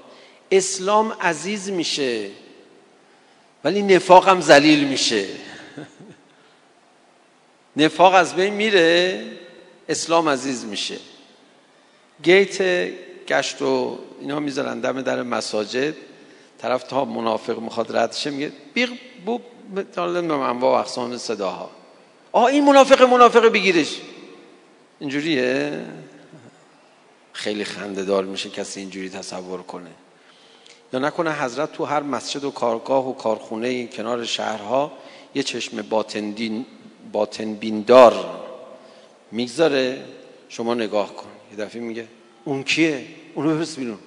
[0.51, 2.31] اسلام عزیز میشه
[3.65, 5.27] ولی نفاق هم ذلیل میشه.
[7.77, 9.25] نفاق از بین میره
[9.89, 10.97] اسلام عزیز میشه.
[12.23, 12.63] گیت
[13.29, 15.95] گشت و اینا می‌ذارن دم در مساجد.
[16.59, 18.91] طرف تا منافق می‌خواد رد شه میگه بیغ
[19.27, 19.39] بو
[19.97, 21.71] من انواع و اقسام صداها.
[22.33, 23.97] آه این منافق منافق بگیرش.
[25.01, 25.85] اینجوریه؟
[27.33, 29.91] خیلی خنده دار میشه کسی اینجوری تصور کنه.
[30.93, 34.93] یا نکنه حضرت تو هر مسجد و کارگاه و کارخونه کنار شهرها
[35.35, 36.35] یه چشم باطن,
[37.13, 38.43] باطن بیندار
[39.31, 40.05] می‌گذاره.
[40.49, 41.29] شما نگاه کن.
[41.51, 42.07] یه دفعه میگه
[42.45, 43.99] اون کیه؟ اونو ببرس بیرون.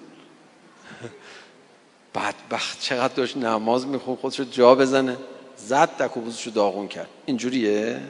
[2.15, 5.17] بدبخت چقدر داشت نماز میخون خودشو جا بزنه.
[5.57, 6.21] زد دک و
[6.55, 7.07] داغون کرد.
[7.25, 8.01] اینجوریه؟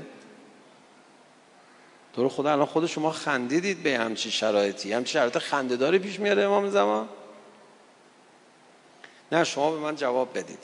[2.15, 4.93] تو خدا الان خود شما خندیدید به همچی شرایطی.
[4.93, 7.09] همچی شرایط خندهداری پیش میاره امام زمان؟
[9.31, 10.59] نه شما به من جواب بدید.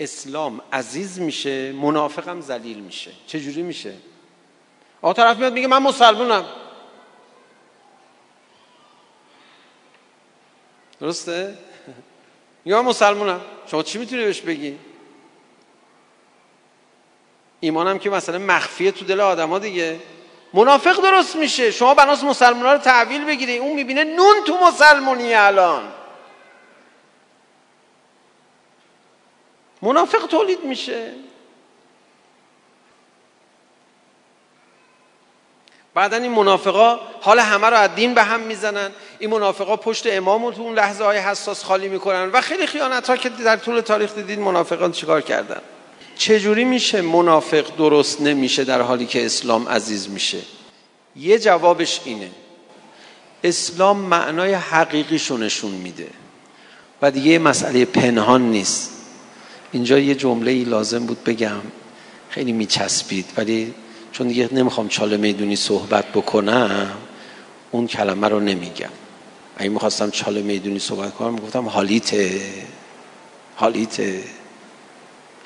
[0.00, 3.10] اسلام عزیز میشه منافقم ذلیل میشه.
[3.26, 3.94] چه جوری میشه؟
[5.02, 6.44] آقا طرف میاد میگه من مسلمونم.
[11.00, 11.58] درسته؟
[12.66, 13.40] من مسلمونم.
[13.66, 14.78] شما چی می‌تونی بهش بگی؟
[17.66, 20.00] ایمانم که مثلا مخفیه تو دل آدما دیگه.
[20.54, 21.70] منافق درست میشه.
[21.70, 23.58] شما بناس مسلمان رو تحویل بگیری.
[23.58, 25.82] اون می‌بینه نون تو مسلمونی الان.
[29.82, 31.12] منافق تولید میشه.
[35.94, 38.90] بعدا این منافقا حال همه رو از دین به هم می‌زنن.
[39.18, 42.30] این منافقا پشت امام تو اون لحظه های حساس خالی می‌کنن.
[42.30, 45.60] و خیلی خیانت ها که در طول تاریخ دیدید منافقان چیکار کردن؟
[46.16, 50.38] چجوری میشه منافق درست نمیشه در حالی که اسلام عزیز میشه؟
[51.16, 52.30] یه جوابش اینه.
[53.44, 56.08] اسلام معنای حقیقیشو نشون میده.
[57.02, 58.90] و دیگه مسئله پنهان نیست.
[59.72, 61.60] اینجا یه جمله ای لازم بود بگم.
[62.30, 63.26] خیلی میچسبید.
[63.36, 63.74] ولی
[64.12, 66.90] چون دیگه نمی‌خوام چاله می‌دونی صحبت بکنم
[67.70, 68.90] اون کلمه رو نمیگم.
[69.56, 72.40] اگه می‌خواستم چاله می‌دونی صحبت کنم می‌گفتم حالیته.
[73.56, 74.24] حالیته.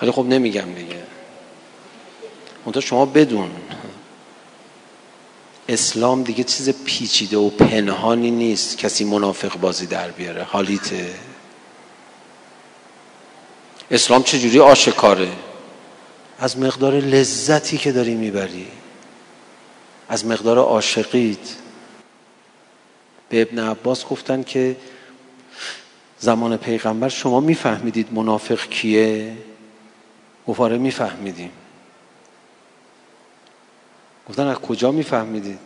[0.03, 1.03] ولی خب نمیگم دیگه.
[2.67, 3.51] منتها شما بدون.
[5.69, 10.43] اسلام دیگه چیز پیچیده و پنهانی نیست کسی منافق بازی در بیاره.
[10.43, 11.15] حالیته.
[13.91, 15.29] اسلام چجوری آشکاره؟
[16.39, 18.67] از مقدار لذتی که داری می‌بری.
[20.09, 21.39] از مقدار عاشقیت.
[23.29, 24.77] به ابن عباس گفتن که
[26.19, 29.37] زمان پیغمبر شما میفهمیدید منافق کیه؟
[30.47, 31.51] گفاره میفهمیدیم
[34.29, 35.59] گفتن از کجا میفهمیدید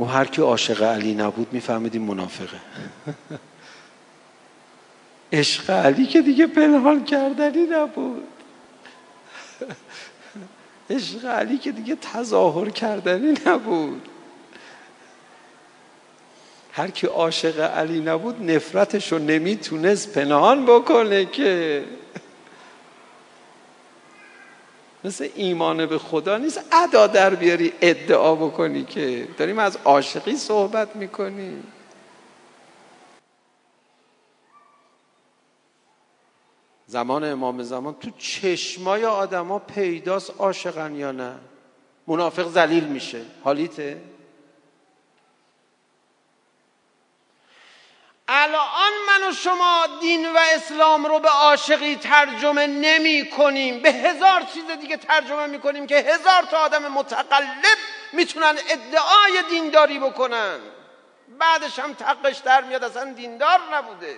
[0.00, 2.56] و هر کی عاشق علی نبود میفهمیدیم منافقه.
[5.32, 8.22] عشق علی که دیگه پنهان کردنی نبود.
[10.90, 14.08] عشق علی که دیگه تظاهر کردنی نبود.
[16.72, 21.84] هر کی عاشق علی نبود نفرتش رو نمی‌تونست پنهان بکنه که.
[25.04, 26.60] مثل ایمان به خدا نیست.
[26.72, 31.72] ادا در بیاری ادعا بکنی که داریم از عاشقی صحبت می‌کنیم.
[36.86, 41.34] زمان امام زمان تو چشمای آدما پیداست عاشقن یا نه؟
[42.06, 43.20] منافق ذلیل میشه.
[43.44, 44.00] حالیته؟
[48.34, 53.82] الان من و شما دین و اسلام رو به عاشقی ترجمه نمی کنیم.
[53.82, 57.78] به هزار چیز دیگه ترجمه می کنیم که هزار تا آدم متقلب
[58.12, 60.58] می‌تونن ادعای دینداری بکنن.
[61.38, 64.16] بعدش هم تقش در میاد اصلا دیندار نبوده.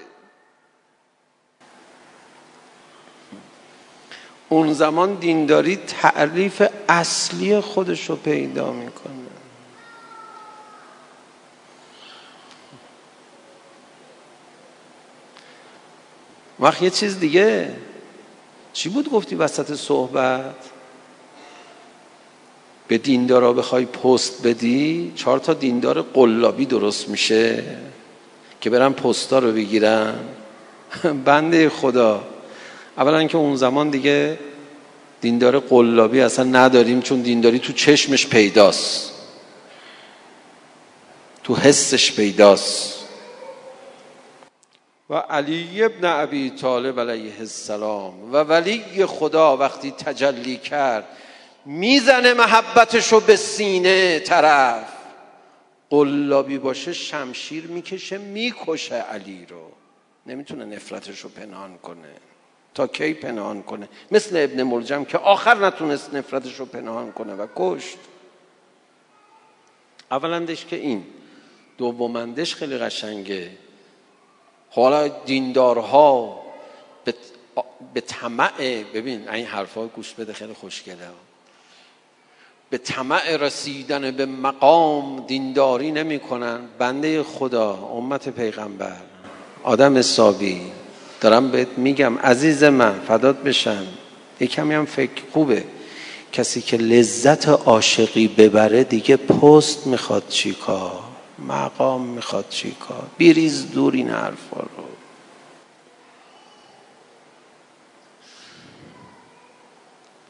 [4.49, 9.14] اون زمان دینداری تعریف اصلی خودش رو پیدا می‌کنه.
[16.61, 17.71] وقت یه چیز دیگه.
[18.73, 20.55] چی بود گفتی وسط صحبت؟
[22.89, 27.65] به دیندارا بخوای پست بدی چهار تا دیندار قلابی درست میشه
[28.61, 30.15] که برن پستا رو بگیرن.
[31.25, 32.25] بنده خدا.
[32.99, 34.39] اولا که اون زمان دیگه
[35.21, 39.13] دیندار قلابی اصلا نداریم چون دینداری تو چشمش پیداست.
[41.45, 43.04] تو حسش پیداست.
[45.15, 51.05] و علی ابن ابی طالب علیه السلام و ولی خدا وقتی تجلی کرد
[51.65, 54.93] می‌زنه محبتشو به سینه طرف.
[55.91, 59.71] قلابی باشه شمشیر می‌کشه می‌کشه علی رو.
[60.27, 62.15] نمی‌تونه نفرتشو پنهان کنه.
[62.75, 67.47] تا کی پنهان کنه؟ مثل ابن ملجم که آخر نتونست نفرتش رو پنهان کنه و
[67.57, 67.99] کشت.
[70.11, 71.07] اولندش که این
[71.79, 73.51] دومندش خیلی قشنگه.
[74.75, 76.41] حالا دیندارها
[77.05, 77.15] به,
[77.95, 80.97] به طمع ببین این حرفا گوش بده خیلی خوشگله.
[82.71, 86.61] به طمع رسیدن به مقام دینداری نمی‌کنن.
[86.79, 88.97] بنده خدا امت پیغمبر
[89.63, 90.61] آدم حسابی
[91.21, 93.87] دارم بهت میگم عزیز من فدات بشم.
[94.41, 95.65] یه کمی هم فکر خوبه.
[96.33, 101.04] کسی که لذت عاشقی ببره دیگه پست می‌خواد چیکار
[101.39, 104.85] مقام می‌خواد چیکار بیریز دور این حرفا رو.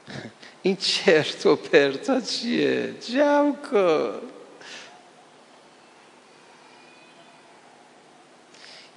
[0.62, 4.20] این چرت و پرتا چیه؟ جمع کن.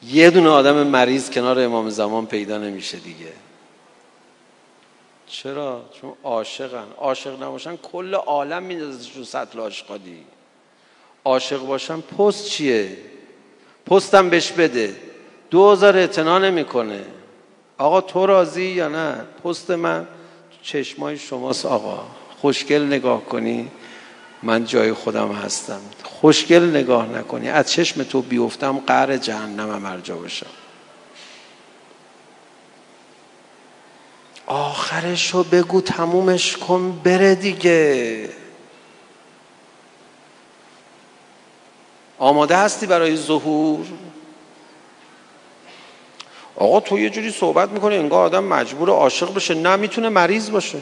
[0.03, 3.33] یه دونه آدم مریض کنار امام زمان پیدا نمیشه دیگه.
[5.27, 6.87] چرا؟ چون عاشقن.
[6.97, 10.25] عاشق نباشن کل عالم میندازه سطل عاشقادی
[11.27, 12.97] عاشق باشن پست چیه؟
[13.85, 14.95] پستم بهش بده.
[15.49, 16.99] دوزار اعتنا نمی‌کنه.
[17.77, 20.07] آقا تو راضی یا نه؟ پست من
[20.61, 22.03] چشمای شماست آقا.
[22.41, 23.67] خوشگل نگاه کنی.
[24.43, 25.79] من جای خودم هستم.
[26.03, 27.49] خوشگل نگاه نکنی.
[27.49, 30.45] از چشم تو بیفتم قهر جهنم مرجا باشم.
[34.45, 38.29] آخرش رو بگو تمومش کن بره دیگه.
[42.19, 43.85] آماده هستی برای ظهور؟
[46.55, 49.53] آقا تو یه جوری صحبت می‌کنی انگار آدم مجبور عاشق بشه.
[49.53, 50.79] نه می‌تونه مریض باشه.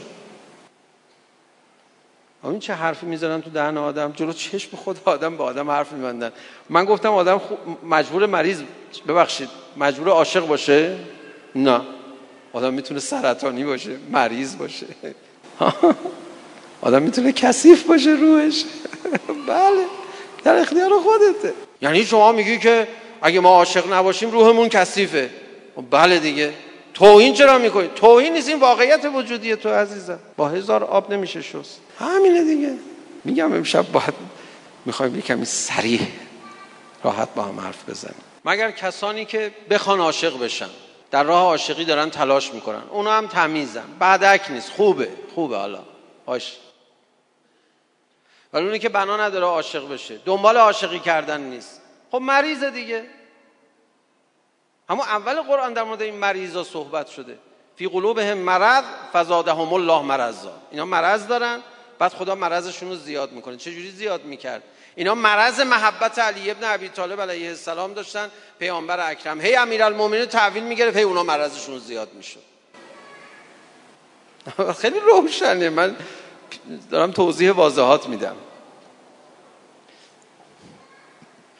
[2.43, 6.31] این چه حرفی می‌ذارن تو دهن آدم؟ جلو چشم خود آدم به آدم حرف میبندن.
[6.69, 7.41] من گفتم آدم
[7.83, 8.61] مجبور مریض
[9.07, 10.97] ببخشید مجبور عاشق باشه؟
[11.55, 11.81] نه.
[12.53, 14.85] آدم می‌تونه سرطانی باشه مریض باشه.
[16.81, 18.63] آدم می‌تونه کثیف باشه روحش.
[19.47, 19.85] بله.
[20.45, 21.53] در اختیار خودته.
[21.81, 22.87] یعنی شما میگی که
[23.21, 25.29] اگه ما عاشق نباشیم روحمون کثیفه.
[25.91, 26.53] بله دیگه.
[26.93, 30.19] توهین چرا می‌کنی؟ توهین نیست این واقعیت وجودی تو عزیزم.
[30.37, 31.79] با هزار آب نمیشه شست.
[31.99, 32.73] همینه دیگه.
[33.23, 34.13] میگم امشب باید
[34.85, 35.99] می‌خوایم یه کمی سریع
[37.03, 38.21] راحت با هم حرف بزنیم.
[38.45, 40.69] مگر کسانی که بخوان عاشق بشن
[41.11, 43.85] در راه عاشقی دارن تلاش می‌کنن؟ اونا هم تمیزن.
[43.99, 44.71] بعدک نیست.
[44.71, 45.07] خوبه.
[45.35, 45.79] خوبه حالا.
[46.25, 46.57] باش.
[48.55, 50.17] ولی اونی که بنا نداره عاشق بشه.
[50.25, 51.81] دنبال عاشقی کردن نیست.
[52.11, 53.05] خب مریض دیگه.
[54.89, 57.37] همون اول قرآن در مورد این مریضا صحبت شده.
[57.75, 58.83] فی قلوبهم مرض
[59.13, 60.51] فزادهم الله مرضا.
[60.71, 61.61] اینا مرض دارن
[61.99, 63.57] بعد خدا مرضشون رو زیاد می‌کنه.
[63.57, 64.63] چه جوری زیاد می‌کرد؟
[64.95, 68.31] اینا مرض محبت علی ابن ابی طالب علیه السلام داشتن.
[68.59, 69.41] پیامبر اکرم.
[69.41, 72.43] هی امیرالمومنین تحویل می‌گرفت هی اونا مرضشون زیاد می‌شد.
[74.81, 75.69] خیلی روشنه.
[75.69, 75.95] من
[76.91, 78.35] دارم توضیح واضحات میدم.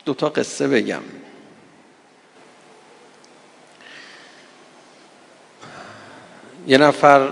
[0.05, 1.01] دوتا قصه بگم.
[6.67, 7.31] یه نفر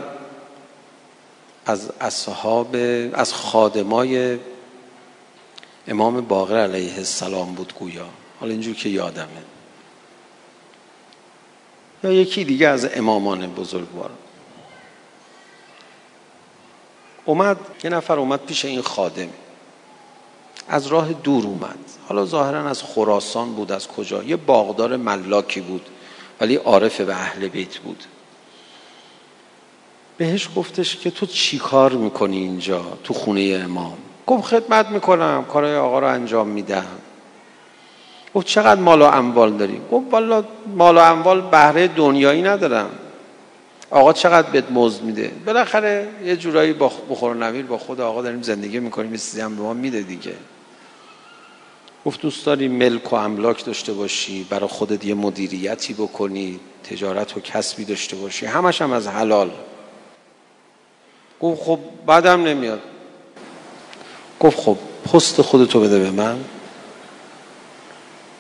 [1.66, 2.76] از اصحاب
[3.14, 4.40] از خادمای
[5.88, 8.10] امام باقر علیه السلام بود گویا.
[8.40, 9.28] حالا اینجور که یادمه.
[12.04, 14.12] یا یکی دیگه از امامان بزرگوار.
[17.26, 19.30] اومد یه نفر اومد پیش این خادم
[20.68, 21.80] از راه دور اومد.
[22.08, 25.90] حالا ظاهرا از خراسان بود از کجا؟ یه باغدار ملاکی بود
[26.42, 28.04] ولی عارف به اهل بیت بود.
[30.18, 33.98] بهش گفتش که تو چی کار می‌کنی اینجا تو خونه امام؟
[34.28, 36.86] گفت خدمت می‌کنم کارهای آقا رو انجام میدم
[38.36, 40.44] گفت چقدر مال و اموال داری؟ گفت والا
[40.76, 42.90] مال و اموال بهره دنیایی ندارم.
[43.90, 48.42] آقا چقدر بهت مزد میده؟ بالاخره یه جورایی با بخور و با خود آقا داریم
[48.42, 50.34] زندگی می‌کنیم یه هم به ما میده دیگه.
[52.06, 57.40] گفت دوست داری ملک و املاک داشته باشی برای خودت یه مدیریتی بکنی تجارت و
[57.40, 59.52] کسبی داشته باشی همش هم از حلال.
[61.42, 62.82] گفت خب بعدم نمیاد.
[64.40, 66.38] گفت خب پست خودتو بده به من.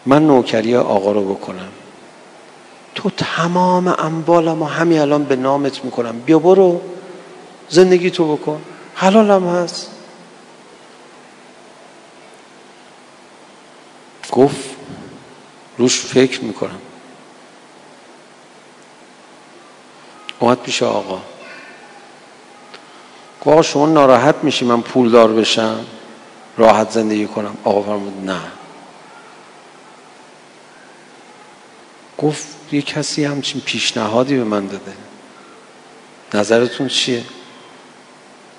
[0.05, 1.69] من نوکری آقا رو بکنم.
[2.95, 6.19] تو تمام اموالم و همین الان به نامت می‌کنم.
[6.19, 6.81] بیا برو
[7.69, 8.61] زندگی تو بکن.
[8.95, 9.92] حلالم هست.
[14.33, 14.69] گفت
[15.77, 16.81] روش فکر می‌کنم.
[20.39, 21.21] اومد پیش آقا.
[23.41, 25.85] گفت آقا شما ناراحت میشی من پول دار بشم؟
[26.57, 27.57] راحت زندگی کنم.
[27.63, 28.41] آقا فرمود نه.
[32.17, 34.93] گفت یه کسی همچین پیشنهادی به من داده.
[36.33, 37.23] نظرتون چیه؟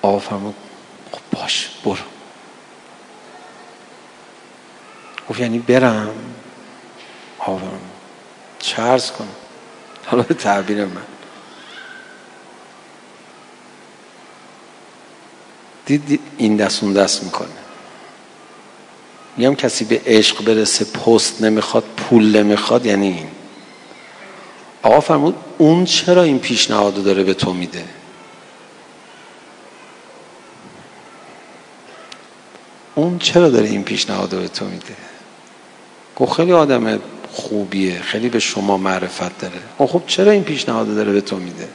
[0.01, 0.55] آقا فرمود
[1.11, 2.14] خب باش برو.
[5.29, 6.15] گفت یعنی برم.
[8.59, 9.27] چه عرض کنم
[10.05, 11.01] حالا به تعبیر من.
[15.85, 17.47] دید این دست اون دست می‌کنه.
[19.37, 23.27] میگم کسی به عشق برسه پست نمی‌خواد پول نمی‌خواد یعنی این.
[24.81, 27.85] آقا فرمود اون چرا این پیشنهادو داره به تو میده؟
[32.95, 34.95] اون چرا داره این پیشنهادو به تو میده؟
[36.15, 36.99] گفت خیلی آدم
[37.31, 39.61] خوبیه خیلی به شما معرفت داره.
[39.77, 41.69] خب چرا این پیشنهادو داره به تو میده؟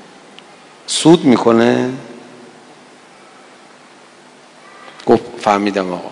[0.86, 1.92] سود می‌کنه؟
[5.06, 6.10] گفت فهمیدم آقا.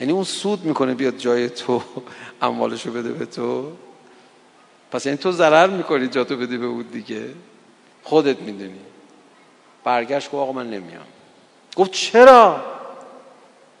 [0.00, 1.82] یعنی اون سود می‌کنه بیاد جای تو
[2.42, 3.72] اموالشو بده به تو.
[4.90, 7.24] پس یعنی تو ضرر می‌کنی جا تو بده به اون دیگه.
[8.02, 8.80] خودت می‌دونی.
[9.84, 11.06] برگشت گفت آقا من نمیام.
[11.76, 12.64] گفت چرا؟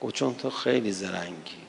[0.00, 1.59] گفت چون تو خیلی زرنگی.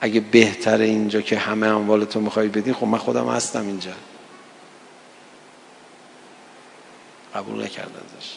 [0.00, 3.92] اگه بهتره اینجا که همه اموال تو می‌خوای بدی خب من خودم هستم اینجا.
[7.34, 8.32] قبول نکرد ازش.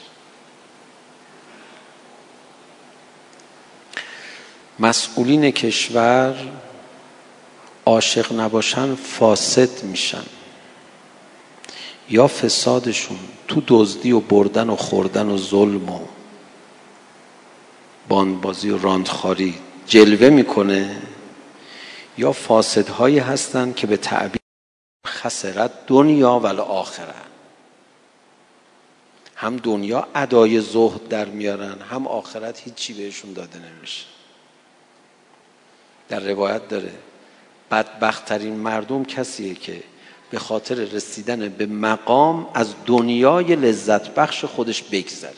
[4.79, 6.35] مسئولین کشور
[7.85, 10.23] عاشق نباشن فاسد میشن.
[12.09, 15.99] یا فسادشون تو دزدی و بردن و خوردن و ظلم و
[18.07, 19.55] باندبازی و راندخاری
[19.87, 21.01] جلوه می‌کنه.
[22.17, 24.41] یا فاسدهایی هستند که به تعبیر
[25.07, 27.13] خسرت دنیا و آخره
[29.35, 34.05] هم دنیا ادای زهد در میارن هم آخرت هیچی بهشون داده نمیشه.
[36.09, 36.93] در روایت داره
[37.71, 39.83] بدبختترین مردم کسیه که
[40.31, 45.33] به خاطر رسیدن به مقام از دنیای لذت بخش خودش بگذره.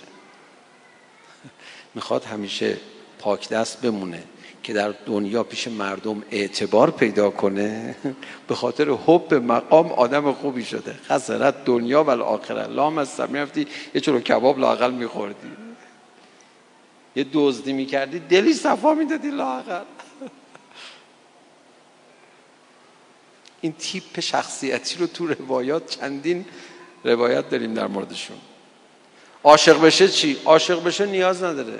[1.96, 2.78] می‌خواد همیشه
[3.20, 4.24] پاک دست بمونه.
[4.64, 7.95] که در دنیا پیش مردم اعتبار پیدا کنه
[8.47, 10.95] به خاطر حب مقام آدم خوبی شده.
[11.09, 15.51] خسرت دنیا و آخرت لام از می‌رفتی یه چلو کباب لاقل میخوردی.
[17.16, 19.84] یه دزدی می‌کردی دلی صفا می‌دادی لاقل
[23.61, 26.45] این تیپ شخصیتی رو تو روایات چندین
[27.03, 28.38] روایت داریم در موردشون.
[29.43, 31.80] عاشق بشه چی؟ عاشق بشه نیاز نداره.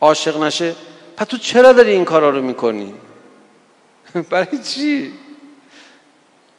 [0.00, 0.74] عاشق نشه
[1.16, 2.94] پس تو چرا داری این کارا رو می‌کنی؟
[4.30, 5.12] برای چی؟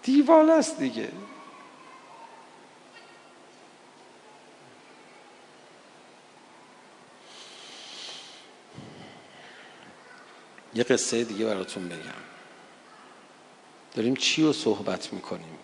[0.03, 1.09] دیوال است دیگه.
[10.75, 11.97] یه قصه دیگه براتون بگم.
[13.95, 15.57] داریم چی رو صحبت می‌کنیم؟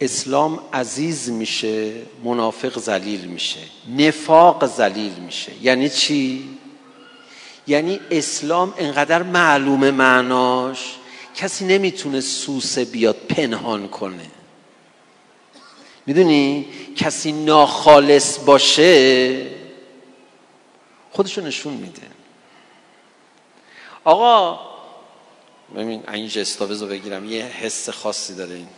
[0.00, 3.60] اسلام عزیز میشه منافق ذلیل میشه
[3.98, 5.52] نفاق ذلیل میشه.
[5.62, 6.58] یعنی چی؟
[7.66, 10.94] یعنی اسلام انقدر معلومه معناش
[11.34, 14.26] کسی نمی‌تونه سوسه بیاد پنهان کنه.
[16.06, 19.46] می‌دونی؟ کسی ناخالص باشه
[21.10, 22.02] خودشو نشون میده.
[24.04, 24.60] آقا
[25.76, 28.68] ببین این جستاوز رو بگیرم یه حس خاصی داره این.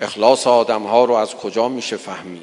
[0.00, 2.42] اخلاص آدم ها رو از کجا میشه فهمید؟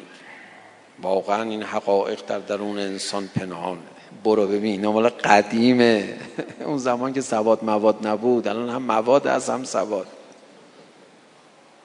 [1.01, 3.81] واقعا این حقایق در درون انسان پنهانه.
[4.23, 6.17] برو ببین مال قدیمه.
[6.65, 10.07] اون زمان که سواد مواد نبود الان هم مواد از هم سواد.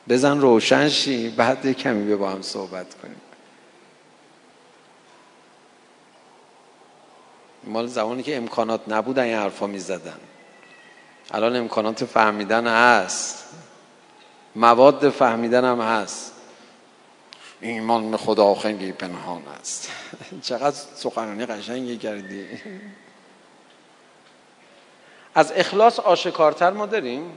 [0.08, 3.20] بزن روشن شی بعد کمی با هم صحبت کنیم.
[7.64, 10.18] مال زمانی که امکانات نبود این حرفا می زدن
[11.30, 13.44] الان امکانات فهمیدن هست.
[14.56, 16.33] مواد فهمیدن هم هست.
[17.60, 19.92] ایمان به خدا خیلی پنهان است.
[20.48, 22.48] چقدر سخنرانی قشنگی کردی.
[25.34, 27.32] از اخلاص آشکارتر ما داریم.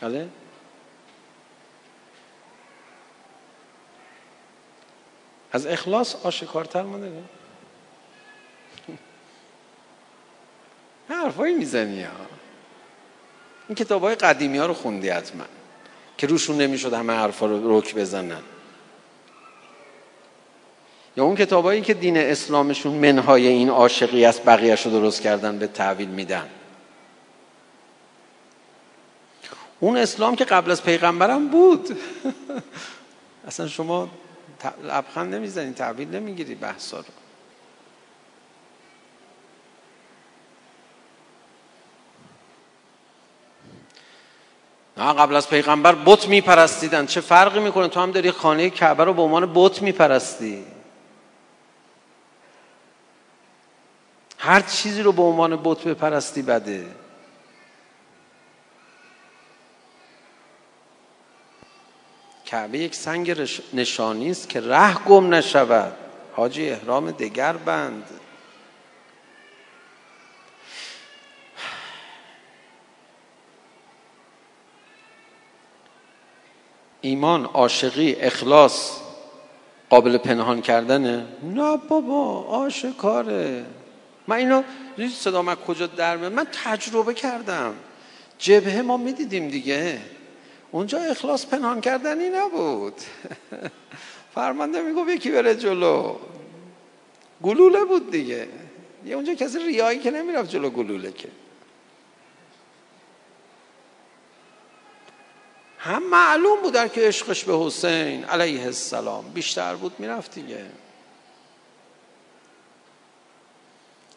[0.00, 0.28] بله.
[5.52, 7.28] از اخلاص آشکارتر ما داریم.
[11.08, 12.12] حرفایی می‌زنی ها.
[13.68, 15.44] این کتاب های قدیمی ها رو خوندی حتما.
[16.20, 18.42] که روشون نمی‌شد همه حرفا رو رک بزنن.
[21.16, 25.66] یا اون کتابایی که دین اسلامشون منهای این عاشقی است بقیهش رو درست کردن به
[25.66, 26.48] تحویل میدن.
[29.80, 31.98] اون اسلام که قبل از پیغمبرم بود.
[33.48, 34.08] اصلا شما
[34.84, 37.19] لبخند نمی‌زنی تحویل نمی‌گیری بحثا رو.
[45.00, 47.06] قبل از پیغمبر بت میپرستیدن.
[47.06, 50.64] چه فرقی می‌کنه؟ تو هم داری خانه کعبه رو به عنوان بت میپرستی.
[54.38, 56.86] هر چیزی رو به عنوان بت بپرستی بده.
[62.44, 65.92] کعبه یک سنگ نشانی است که ره گم نشود.
[66.36, 68.04] حاجی احرام دگر بند.
[77.00, 79.00] ایمان عاشقی اخلاص
[79.90, 83.64] قابل پنهان کردنه؟ نه بابا آشکاره
[84.26, 84.62] من اینو
[85.14, 87.74] صدا من کجا در من تجربه کردم.
[88.38, 89.98] جبهه ما می‌دیدیم دیگه.
[90.70, 92.94] اونجا اخلاص پنهان کردنی نبود.
[94.34, 96.16] فرمانده میگو یکی بره جلو.
[97.42, 98.48] گلوله بود دیگه.
[99.06, 101.28] یه اونجا کسی ریایی که نمی‌رفت جلو گلوله که.
[105.90, 110.66] هم معلوم بود که عشقش به حسین علیه السلام بیشتر بود می‌رفت دیگه.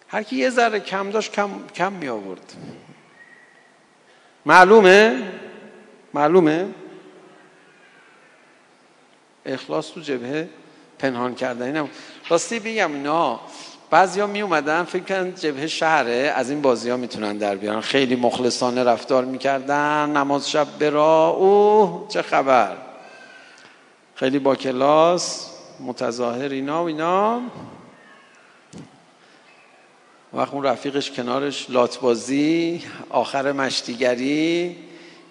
[0.08, 2.54] هر کی یه ذره کم داشت کم, کم می آورد
[4.46, 5.32] معلومه؟
[6.14, 6.70] معلومه؟
[9.46, 10.50] اخلاص تو جبهه
[11.00, 11.90] پنهان کردن اینم
[12.30, 13.42] راستی بگم اینا
[13.94, 17.82] ها می اومدن فکر کردن جبهه شهره از این بازی ها می‌تونن در بیارن.
[17.82, 22.78] خیلی مخلصانه رفتار می‌کردن نماز شب برا او چه خبر.
[24.16, 27.42] خیلی با کلاس متظاهر اینا و اینا.
[30.34, 34.76] وقت اون رفیقش کنارش لاتبازی آخر مشتیگری.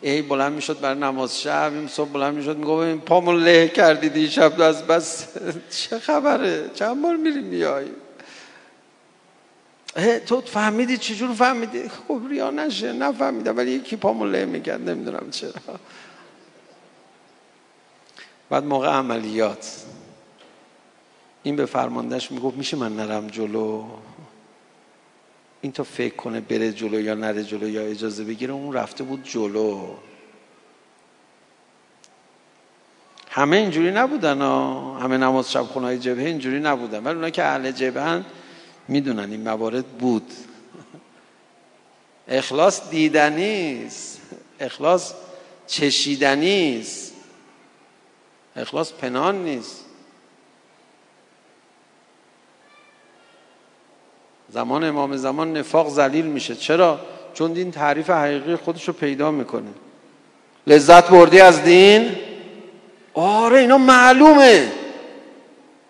[0.03, 4.29] ای بلند می‌شد برای نماز شب این صبح بلند می‌شد میگو این پامون له کردید
[4.29, 5.27] شب از بس.
[5.71, 7.85] چه خبره؟ چند بار میری میای
[10.26, 15.53] تو فهمیدی چجور فهمیدی؟ خب ریا نشه نفهمیدم ولی یکی پامون له می‌کرد نمی‌دونم چرا.
[18.51, 19.84] بعد موقع عملیات
[21.43, 23.84] این به فرماندهش می‌گفت میشه من نرم جلو؟
[25.61, 29.24] این تو فکر کنه بره جلو یا نره جلو یا اجازه بگیره اون رفته بود
[29.24, 29.95] جلو.
[33.30, 34.99] همه اینجوری نبودن ها.
[34.99, 38.24] همه نماز شب خونه جبهه اینجوری نبودن ولی اونا که اهل جبهن
[38.93, 40.32] می‌دونن این موارد بود.
[42.28, 44.20] اخلاص دیدنیست
[44.61, 45.12] اخلاص
[45.66, 47.12] چشیدنیست
[48.57, 49.84] اخلاص پنهان نیست.
[54.49, 56.55] زمان امام زمان نفاق ذلیل میشه.
[56.55, 57.01] چرا؟
[57.34, 59.70] چون دین تعریف حقیقی خودش رو پیدا می‌کنه.
[60.66, 62.16] لذت بردی از دین؟
[63.14, 64.72] آره اینا معلومه.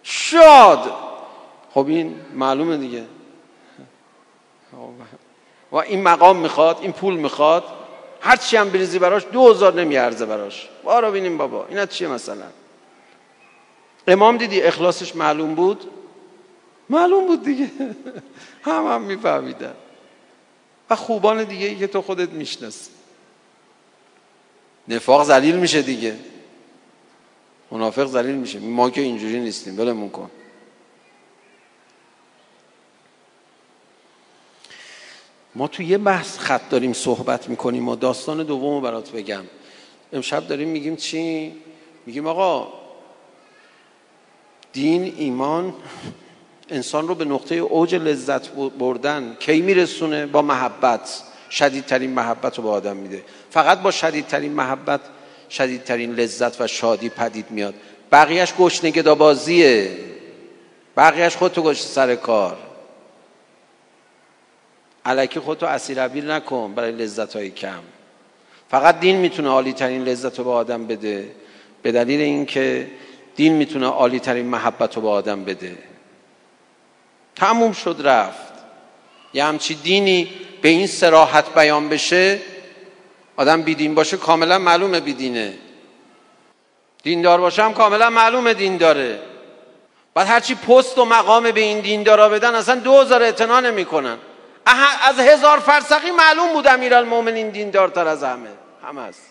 [0.03, 1.01] شاد.
[1.75, 3.05] خب این معلومه دیگه.
[5.73, 7.64] و این مقام می‌خواد این پول می‌خواد
[8.20, 10.68] هر چی هم بریزی براش دو هزار نمیارزه براش.
[10.85, 12.47] بارا بینیم بابا اینا چیه مثلا؟
[14.09, 15.91] امام دیدی اخلاصش معلوم بود؟
[16.91, 17.70] معلوم بود دیگه.
[18.66, 19.75] هم هم میفهمیدن.
[20.91, 22.91] و خوبان دیگه که تو خودت می‌شناسی.
[24.89, 26.16] نفاق ذلیل میشه دیگه.
[27.70, 28.59] منافق ذلیل میشه.
[28.59, 29.81] ما که اینجوری نیستیم.
[29.81, 30.31] ولمون کن.
[35.55, 39.44] ما تو یه بحث خط داریم صحبت می‌کنیم و داستان دوم رو برات بگم.
[40.12, 41.55] امشب داریم میگیم چی؟
[42.07, 42.72] میگیم آقا
[44.72, 45.74] دین ایمان
[46.70, 48.48] انسان رو به نقطه اوج لذت
[48.78, 53.22] بردن کی میرسونه با محبت؟ شدیدترین محبت رو به آدم میده.
[53.50, 55.00] فقط با شدیدترین محبت
[55.50, 57.74] شدیدترین لذت و شادی پدید میاد.
[58.12, 59.98] بقیهش گشنگدا بازیه
[60.96, 62.57] بقیهش خودتو گشت سر کار.
[65.07, 67.82] علکی خودتو اسیر نکن برای لذت های کم.
[68.70, 71.30] فقط دین می‌تونه عالی ترین لذت رو به آدم بده.
[71.82, 72.90] به دلیل اینکه
[73.36, 75.78] دین می‌تونه عالی ترین محبت رو به آدم بده.
[77.36, 78.53] تموم شد رفت.
[79.34, 80.30] یه همچی دینی
[80.62, 82.40] به این سراحت بیان بشه
[83.36, 85.55] آدم بیدین باشه کاملا معلومه بیدینه.
[87.03, 89.18] دیندار باشه هم کاملا معلومه دین داره.
[90.14, 94.18] بعد هرچی پست و مقام به این دیندارا بدن اصلا دوزار اعتنا نمی‌کنن.
[94.67, 98.49] از هزار فرسقی معلوم بود امیرالمومنین دیندارتر از همه.
[98.87, 99.27] همه است.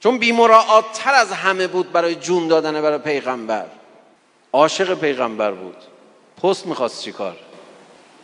[0.00, 3.66] چون بیمراعات تر از همه بود برای جون دادن برای پیغمبر.
[4.52, 5.76] عاشق پیغمبر بود.
[6.42, 7.36] پست می‌خواست چیکار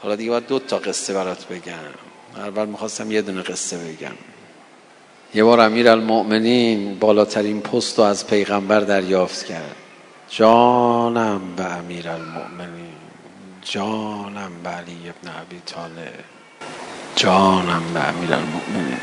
[0.03, 1.73] حالا دیگه باید دو تا قصه برات بگم.
[2.37, 4.15] اول می‌خواستم یه دونه قصه بگم.
[5.35, 9.77] یه بار امیر المؤمنین بالاترین پست رو از پیغمبر دریافت کرد.
[10.29, 12.88] جانم به امیر المؤمنین
[13.63, 16.25] جانم به علی ابن عبی طالب.
[17.17, 18.99] جانم به امیر المؤمنین.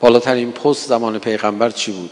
[0.00, 2.10] بالاترین پست زمان پیغمبر چی بود؟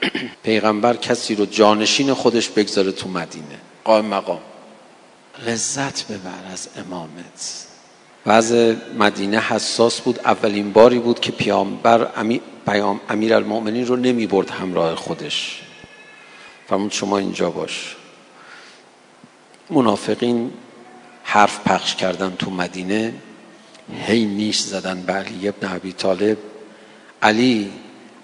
[0.42, 3.58] پیغمبر کسی رو جانشین خودش بگذاره تو مدینه.
[3.84, 4.40] قائم مقام.
[5.46, 7.66] لذت ببر از امامت.
[8.26, 10.20] وضع مدینه حساس بود.
[10.24, 12.08] اولین باری بود که پیامبر
[12.66, 15.62] پیام امیر المؤمنین رو نمی برد همراه خودش.
[16.68, 17.96] فرمود شما اینجا باش.
[19.70, 20.52] منافقین
[21.24, 23.14] حرف پخش کردن تو مدینه
[24.06, 26.38] هی نیش زدن به علی ابن عبی طالب.
[27.22, 27.72] علی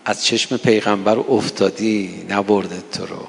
[0.05, 3.27] از چشم پیغمبر افتادی نبرده تو رو.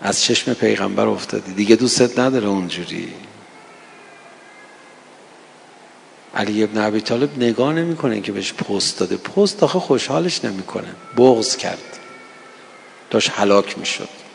[0.00, 1.52] از چشم پیغمبر افتادی.
[1.52, 3.12] دیگه دوستت نداره اونجوری.
[6.34, 9.16] علی ابن عبی طالب نگاه نمی‌کنه که بهش پست داده.
[9.16, 10.94] پست آخه خوشحالش نمی‌کنه.
[11.16, 11.98] بغض کرد.
[13.10, 14.25] داشت حلاک می‌شد.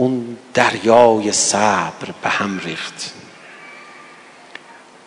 [0.00, 3.12] اون دریای صبر به هم ریخت.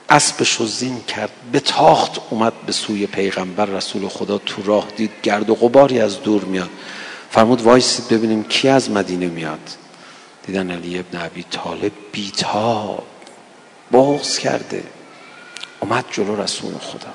[0.10, 5.12] اسبش رو زین کرد به تاخت اومد به سوی پیغمبر رسول خدا تو راه دید
[5.24, 6.70] گرد و غباری از دور میاد.
[7.32, 9.70] فرمود وایسید ببینیم کی از مدینه میاد.
[10.46, 13.04] دیدن علی ابن عبی طالب بیتاب
[13.92, 14.84] بغض کرده.
[15.80, 17.14] اومد جلو رسول خدا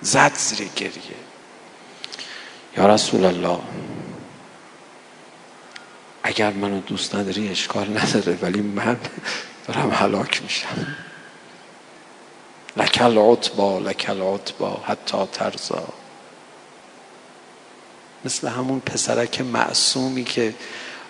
[0.00, 1.22] زد زیر گریه.
[2.76, 3.58] یا رسول الله
[6.22, 8.96] اگر منو دوست نداری اشکال نداره ولی من
[9.66, 10.96] دارم حلاک میشم.
[12.76, 15.88] لکل عطبا لکل عطبا حتی ترزا
[18.24, 20.54] مثل همون پسرک معصومی که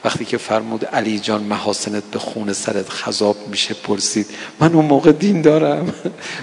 [0.05, 4.27] وقتی که فرمود علی جان محاسنت به خون سرت خذاب میشه پرسید
[4.61, 5.95] من اون موقع دین دارم.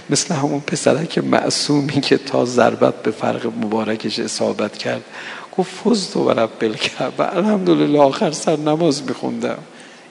[0.10, 5.04] مثل همون پسرک معصومی که تا ضربت به فرق مبارکش اصابت کرد
[5.60, 6.50] گفت فز تو برب
[7.18, 9.58] و الحمدلله آخر سر نماز میخوندم.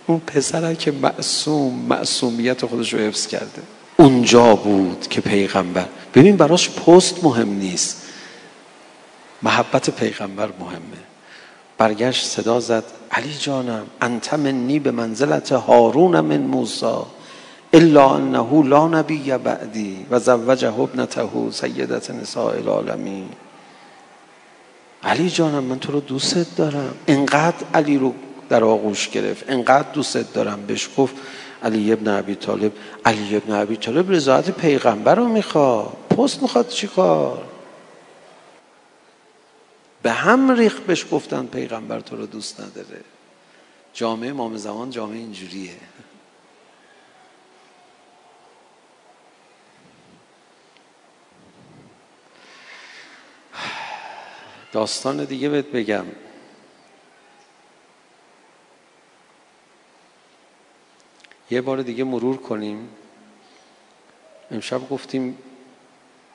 [0.06, 3.62] اون پسرک معصوم معصومیت خودش رو حفظ کرده.
[3.96, 5.86] اونجا بود که پیغمبر.
[6.14, 8.02] ببین براش پست مهم نیست.
[9.42, 11.02] محبت پیغمبر مهمه.
[11.78, 12.84] برگشت صدا زد.
[13.10, 17.06] علی جانم انت منی به منزلت هارون من موسا
[17.72, 23.28] الا انه لا نبی بعدی و زوجه ابنته سیدت نساء العالمین.
[25.02, 26.94] علی جانم من تو رو دوست دارم.
[27.06, 28.14] انقدر علی رو
[28.48, 29.50] در آغوش گرفت.
[29.50, 30.66] انقدر دوست دارم.
[30.66, 31.14] بهش گفت
[31.62, 32.72] علی ابن عبی طالب
[33.04, 35.96] علی ابن عبی طالب رضایت پیغمبر رو می‌خواد.
[36.10, 37.44] پست می‌خواد چیکار
[40.02, 43.00] به هم ریخ بهش گفتن پیغمبر تو رو دوست نداره.
[43.94, 45.70] جامعه امام زمان جامعه اینجوریه.
[54.72, 56.04] داستان دیگه بهت بگم.
[61.50, 62.88] یه بار دیگه مرور کنیم.
[64.50, 65.38] امشب گفتیم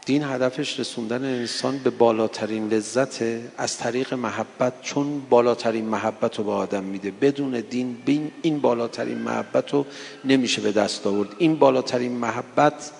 [0.05, 3.21] دین هدفش رسوندن انسان به بالاترین لذت
[3.57, 7.11] از طریق محبت چون بالاترین محبت رو به آدم میده.
[7.11, 9.85] بدون دین بین این بالاترین محبت رو
[10.25, 11.29] نمیشه به دست آورد.
[11.37, 12.91] این بالاترین محبت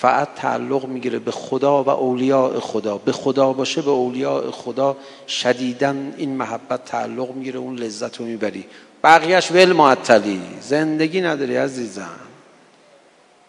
[0.00, 2.98] فقط تعلق می‌گیره به خدا و اولیاء خدا.
[2.98, 4.96] به خدا باشه به اولیاء خدا
[5.28, 8.66] شدیدن این محبت تعلق می‌گیره اون لذت رو می‌بری.
[9.04, 10.42] بقیهش ول معطلی.
[10.60, 12.18] زندگی نداری عزیزم.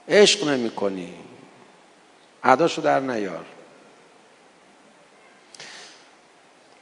[0.07, 1.09] عشق نمی کنی
[2.43, 3.45] عداشو در نیار.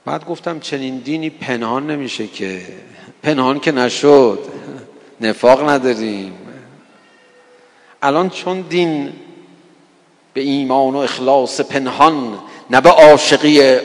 [0.05, 2.61] بعد گفتم چنین دینی پنهان نمیشه که.
[3.24, 4.39] پنهان که نشد.
[5.22, 6.38] نفاق نداریم.
[8.01, 9.13] الان چون دین
[10.38, 13.79] به ایمان و اخلاص پنهان نه به عاشقی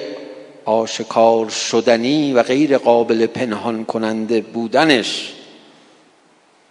[0.64, 5.32] آشکار شدنی و غیر قابل پنهان کننده بودنش.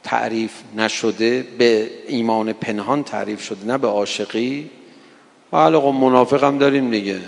[0.03, 4.69] تعریف نشده به ایمان پنهان تعریف شده نه به عاشقی.
[5.51, 7.19] بله خب منافق هم داریم دیگه.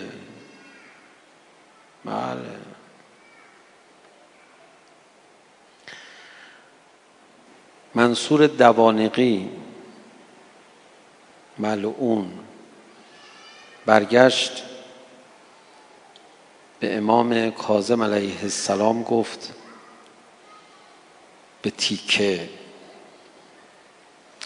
[2.05, 2.35] بله.
[7.95, 9.49] منصور دوانقی
[11.59, 12.42] ملعون.
[13.85, 14.63] برگشت
[16.79, 19.53] به امام کاظم علیه السلام گفت
[21.61, 22.49] به تیکه.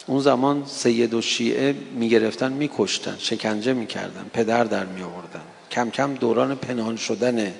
[0.08, 6.14] اون زمان سید و شیعه می‌گرفتن میکشتن شکنجه می‌کردن پدر در می آوردن کم کم
[6.14, 7.54] دوران پنهان شدن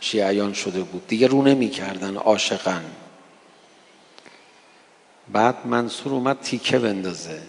[0.00, 1.06] شیعیان شده بود.
[1.06, 2.84] دیگه رو نمی‌کردن عاشقن
[5.32, 7.42] بعد منصور اومد تیکه بندازه.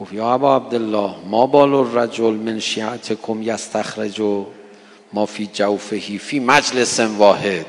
[0.00, 4.20] گفت یا ابا عبدالله ما بال الرجل من شیعتکم یستخرج
[5.12, 7.66] ما فی جوفهی فی مجلس واحد.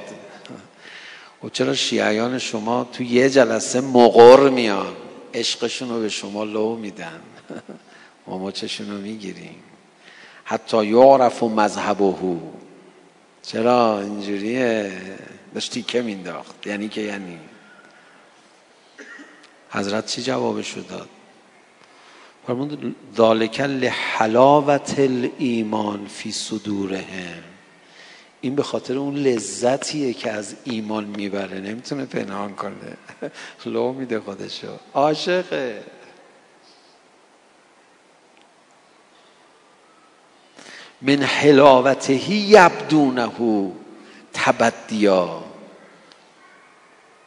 [1.43, 4.93] و چرا شیعیان شما تو یه جلسه مقر میان؟
[5.33, 7.19] عشقشون رو به شما لو میدن.
[8.27, 9.63] ما مچشون رو می‌گیریم.
[10.43, 12.15] حتی یعرف و مذهبه.
[13.41, 14.91] چرا؟ اینجوریه.
[15.53, 16.67] داشتی که مینداخت.
[16.67, 17.39] یعنی که یعنی.
[19.69, 21.09] حضرت چی جوابشو داد؟
[22.47, 27.43] فرمود ذالک لحلاوت الایمان فی صدورهم.
[28.41, 31.59] این به خاطر اون لذتیه که از ایمان می‌بره.
[31.59, 32.97] نمی‌تونه پنهان کنه.
[33.65, 34.67] لو میده خودشو.
[34.93, 35.83] عاشقه.
[41.01, 43.29] من حلاوتهی یبدونه
[44.33, 45.43] تبدیا.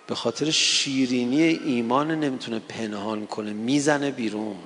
[0.06, 3.52] به خاطر شیرینی ایمان نمی‌تونه پنهان کنه.
[3.52, 4.56] می‌زنه بیرون.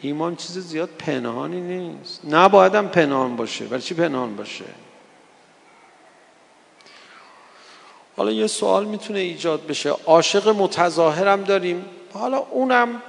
[0.00, 2.20] ایمان چیز زیاد پنهانی نیست.
[2.30, 4.64] نباید هم پنهان باشه ولی چی پنهان باشه؟
[8.16, 9.94] حالا یه سوال می‌تونه ایجاد بشه.
[10.06, 11.84] عاشق متظاهرم داریم.
[12.14, 13.02] حالا اونم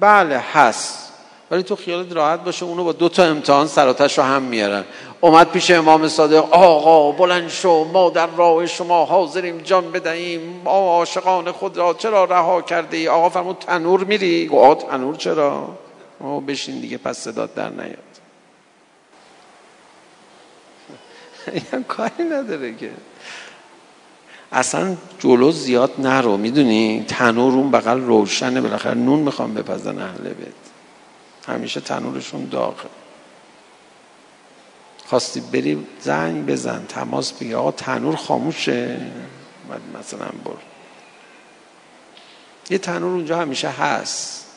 [0.00, 1.12] بله هست.
[1.50, 4.84] ولی تو خیالت راحت باشه اونو با دو تا امتحان سراتش رو هم میارن.
[5.20, 10.62] اومد پیش امام صادق آقا بلند شو ما در راه شما حاضریم جان بدهیم.
[10.64, 15.68] ما عاشقان خود را چرا رها کرده ای آقا فرمود تنور میری؟ آقا تنور چرا؟
[16.18, 17.98] او بشین دیگه پس صدات در نیاد.
[21.72, 22.90] این کاری نداره که.
[24.52, 30.48] اصلا جلو زیاد نرو می‌دونی؟ تنور اون بغل روشنه بالاخره نون می‌خوام بپزن اهل بیت.
[31.48, 32.88] همیشه تنورشون داغه.
[35.06, 39.00] خواستی بری زنگ بزن تماس بگی آقا تنور خاموشه.
[40.00, 40.52] مثلا بر
[42.70, 44.47] یه تنور اونجا همیشه هست.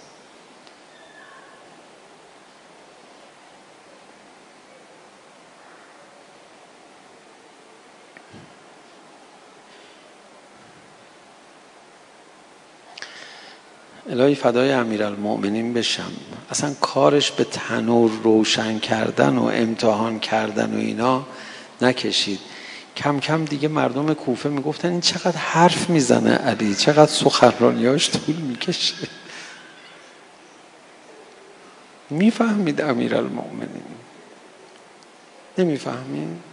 [14.12, 16.12] الهی فدای امیرالمؤمنین بشم.
[16.49, 21.26] اصلا کارش به تنور روشن کردن و امتحان کردن و اینا
[21.82, 22.39] نکشید.
[22.97, 28.95] کم کم دیگه مردم کوفه می‌گفتن این چقدر حرف می‌زنه علی چقدر سخنرانیاش طول می‌کشه.
[32.09, 33.84] می‌فهمید امیرالمؤمنین.
[35.57, 36.51] نمی‌فهمید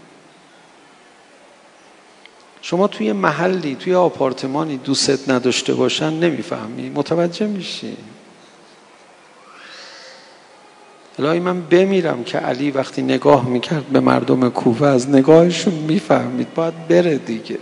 [2.63, 6.91] شما توی محلی توی آپارتمانی دوست نداشته باشن نمی‌فهمی.
[6.91, 7.97] متوجه میشی؟
[11.19, 16.55] الهی من بمیرم که علی وقتی نگاه می‌کرد به مردم کوفه از نگاهشون می‌فهمید.
[16.55, 17.59] باید بره دیگه.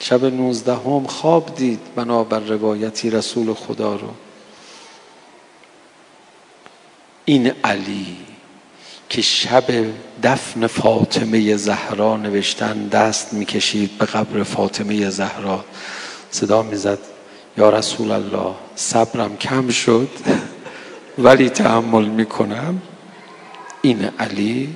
[0.00, 4.08] شب نوزدهم خواب دید بنابر روایتی رسول خدا رو.
[7.24, 8.16] این علی.
[9.08, 9.64] که شب
[10.22, 15.64] دفن فاطمه زهرا نوشتن دست می‌کشید به قبر فاطمه زهرا.
[16.30, 16.98] صدا می‌زد
[17.58, 20.08] یا رسول الله صبرم کم شد
[21.18, 22.82] ولی تحمل می‌کنم.
[23.82, 24.74] این علی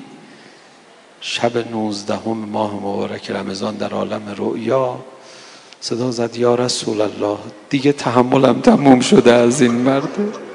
[1.21, 4.99] شب نوزدهم ماه مبارک رمضان در عالم رؤیا.
[5.81, 7.39] صدا زد یا رسول الله
[7.71, 10.50] دیگه تحملم تموم شده از این مرده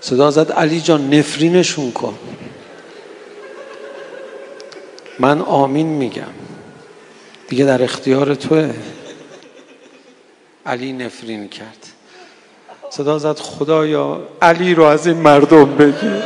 [0.00, 2.18] صدا زد علی جان نفرینشون کن.
[5.18, 6.32] من آمین میگم.
[7.48, 8.74] دیگه در اختیار توه.
[10.66, 11.86] علی نفرین کرد.
[12.90, 16.22] صدا زد خدایا علی رو از این مردم بگیر.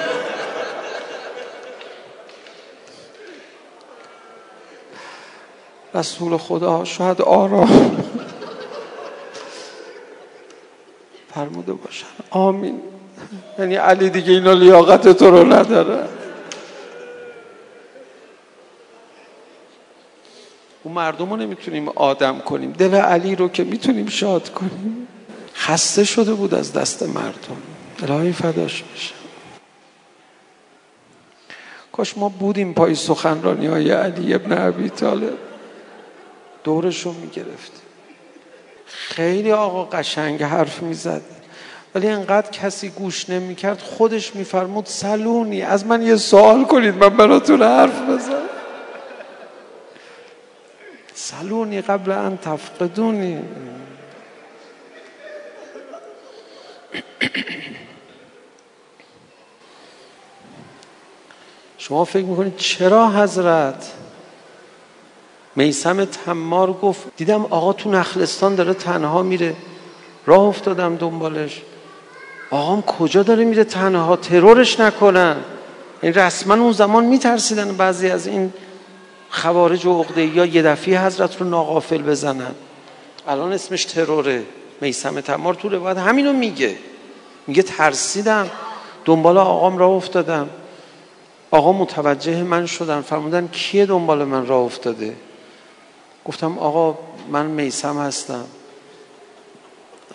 [5.94, 7.96] رسول خدا شاید آرام.
[11.34, 12.06] فرموده باشن.
[12.30, 12.93] آمین.
[13.58, 16.08] یعنی علی دیگه اینا لیاقت تو رو نداره.
[20.82, 22.72] اون مردم رو نمی‌تونیم آدم کنیم.
[22.72, 25.08] دل علی رو که می‌تونیم شاد کنیم.
[25.54, 27.56] خسته شده بود از دست مردم.
[28.02, 29.14] الهی فداش بشه
[31.92, 35.38] کاش ما بودیم پای سخنرانی های علی ابن عبی طالب.
[36.64, 37.84] دورش می‌گرفتیم.
[38.86, 41.22] خیلی آقا قشنگ حرف می‌زد.
[41.94, 47.62] ولی انقدر کسی گوش نمی‌کرد خودش میفرمود سلونی از من یه سوال کنید من براتون
[47.62, 48.42] حرف بزن
[51.14, 53.42] سلونی قبل ان تفقدونی.
[61.78, 63.92] شما فکر می‌کنید چرا حضرت
[65.56, 69.56] میسم تمار گفت دیدم آقا تو نخلستان داره تنها میره.
[70.26, 71.62] راه افتادم دنبالش.
[72.54, 75.36] آقام کجا داره میره تنها؟ ترورش نکنن.
[76.02, 78.52] این رسما اون زمان میترسیدن بعضی از این
[79.30, 82.54] خوارج و عقده یا یه دفعه حضرت رو ناقافل بزنن.
[83.28, 84.42] الان اسمش تروره.
[84.80, 86.76] میسم تمار تو روایت همینو میگه.
[87.46, 88.50] میگه ترسیدم.
[89.04, 90.48] دنبال آقام راه افتادم.
[91.50, 93.00] آقا متوجه من شدن.
[93.00, 95.16] فرمودن کیه دنبال من راه افتاده؟
[96.24, 96.98] گفتم آقا
[97.30, 98.44] من میسم هستم.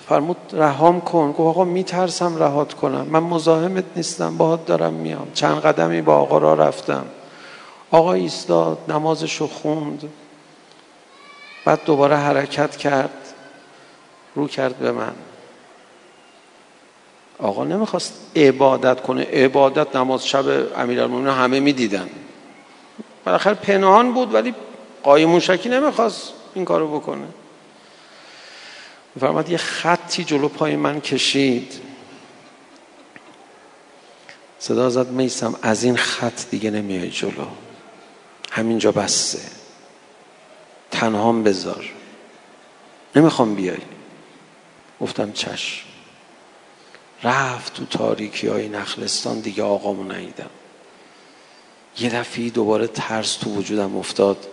[0.09, 1.31] فرمود رهام کن.
[1.31, 3.07] گفت آقا میترسم رهات کنم.
[3.09, 5.27] من مزاحمت نیستم باهات دارم میام.
[5.33, 7.05] چند قدمی با آقا را رفتم.
[7.91, 10.09] آقا ایستاد نمازشو خوند.
[11.65, 13.33] بعد دوباره حرکت کرد
[14.35, 15.13] رو کرد به من.
[17.39, 19.23] آقا نمی‌خواست عبادت کنه.
[19.23, 20.43] عبادت نماز شب
[20.77, 22.09] امیرالمومنین همه می‌دیدن.
[23.25, 24.55] بالاخره پنهان بود ولی
[25.03, 27.27] قایم شکی نمی‌خواست این کارو بکنه.
[29.19, 31.73] فرماد یه خطی جلو پای من کشید.
[34.59, 37.47] صدا زد میسم از این خط دیگه نمیای جلو.
[38.51, 39.39] همینجا بسته
[40.91, 41.89] تنهام بذار.
[43.15, 43.77] نمی‌خوام بیای.
[45.01, 45.85] گفتم چشم.
[47.23, 50.49] رفت تو تاریکی های نخلستان دیگه آقامو ندیدم.
[51.99, 54.47] یه دفعه دوباره ترس تو وجودم افتاد.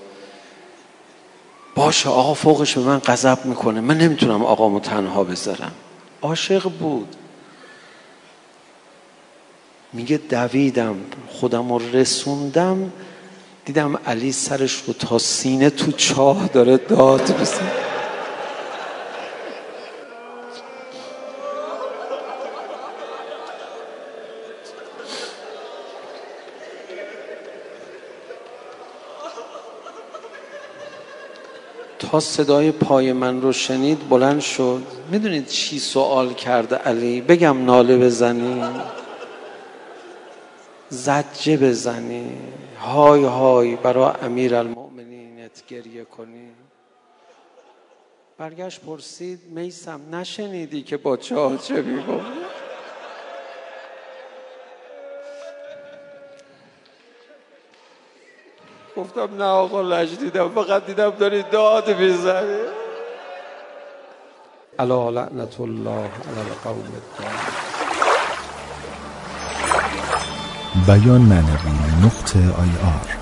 [1.77, 3.81] باشه آقا فوقش به من غضب می‌کنه.
[3.81, 5.73] من نمی‌تونم آقامو تنها بذارم.
[6.23, 7.17] عاشق بود.
[9.93, 10.97] میگه دویدم
[11.29, 12.93] خودم رو رسوندم.
[13.65, 17.86] دیدم علی سرش رو تا سینه تو چاه داره داد بزن
[32.21, 34.83] صدای پای من رو شنید بلند شد.
[35.11, 38.65] می‌دونید چی سوال کرده علی؟ بگم ناله بزنی.
[40.89, 42.31] زجه بزنی.
[42.81, 46.49] های های برای امیر المؤمنینت گریه کنی.
[48.39, 52.27] برگشت پرسید میسم نشنیدی که با چه چه می‌گفت؟
[58.97, 62.61] گفتم نه آقا لج دیدم فقط دیدم داری داد می‌زنی.
[64.79, 65.91] الا لعنت الله
[66.29, 66.85] علی القوم
[70.87, 73.16] بیان معنوی نقطه آی آر.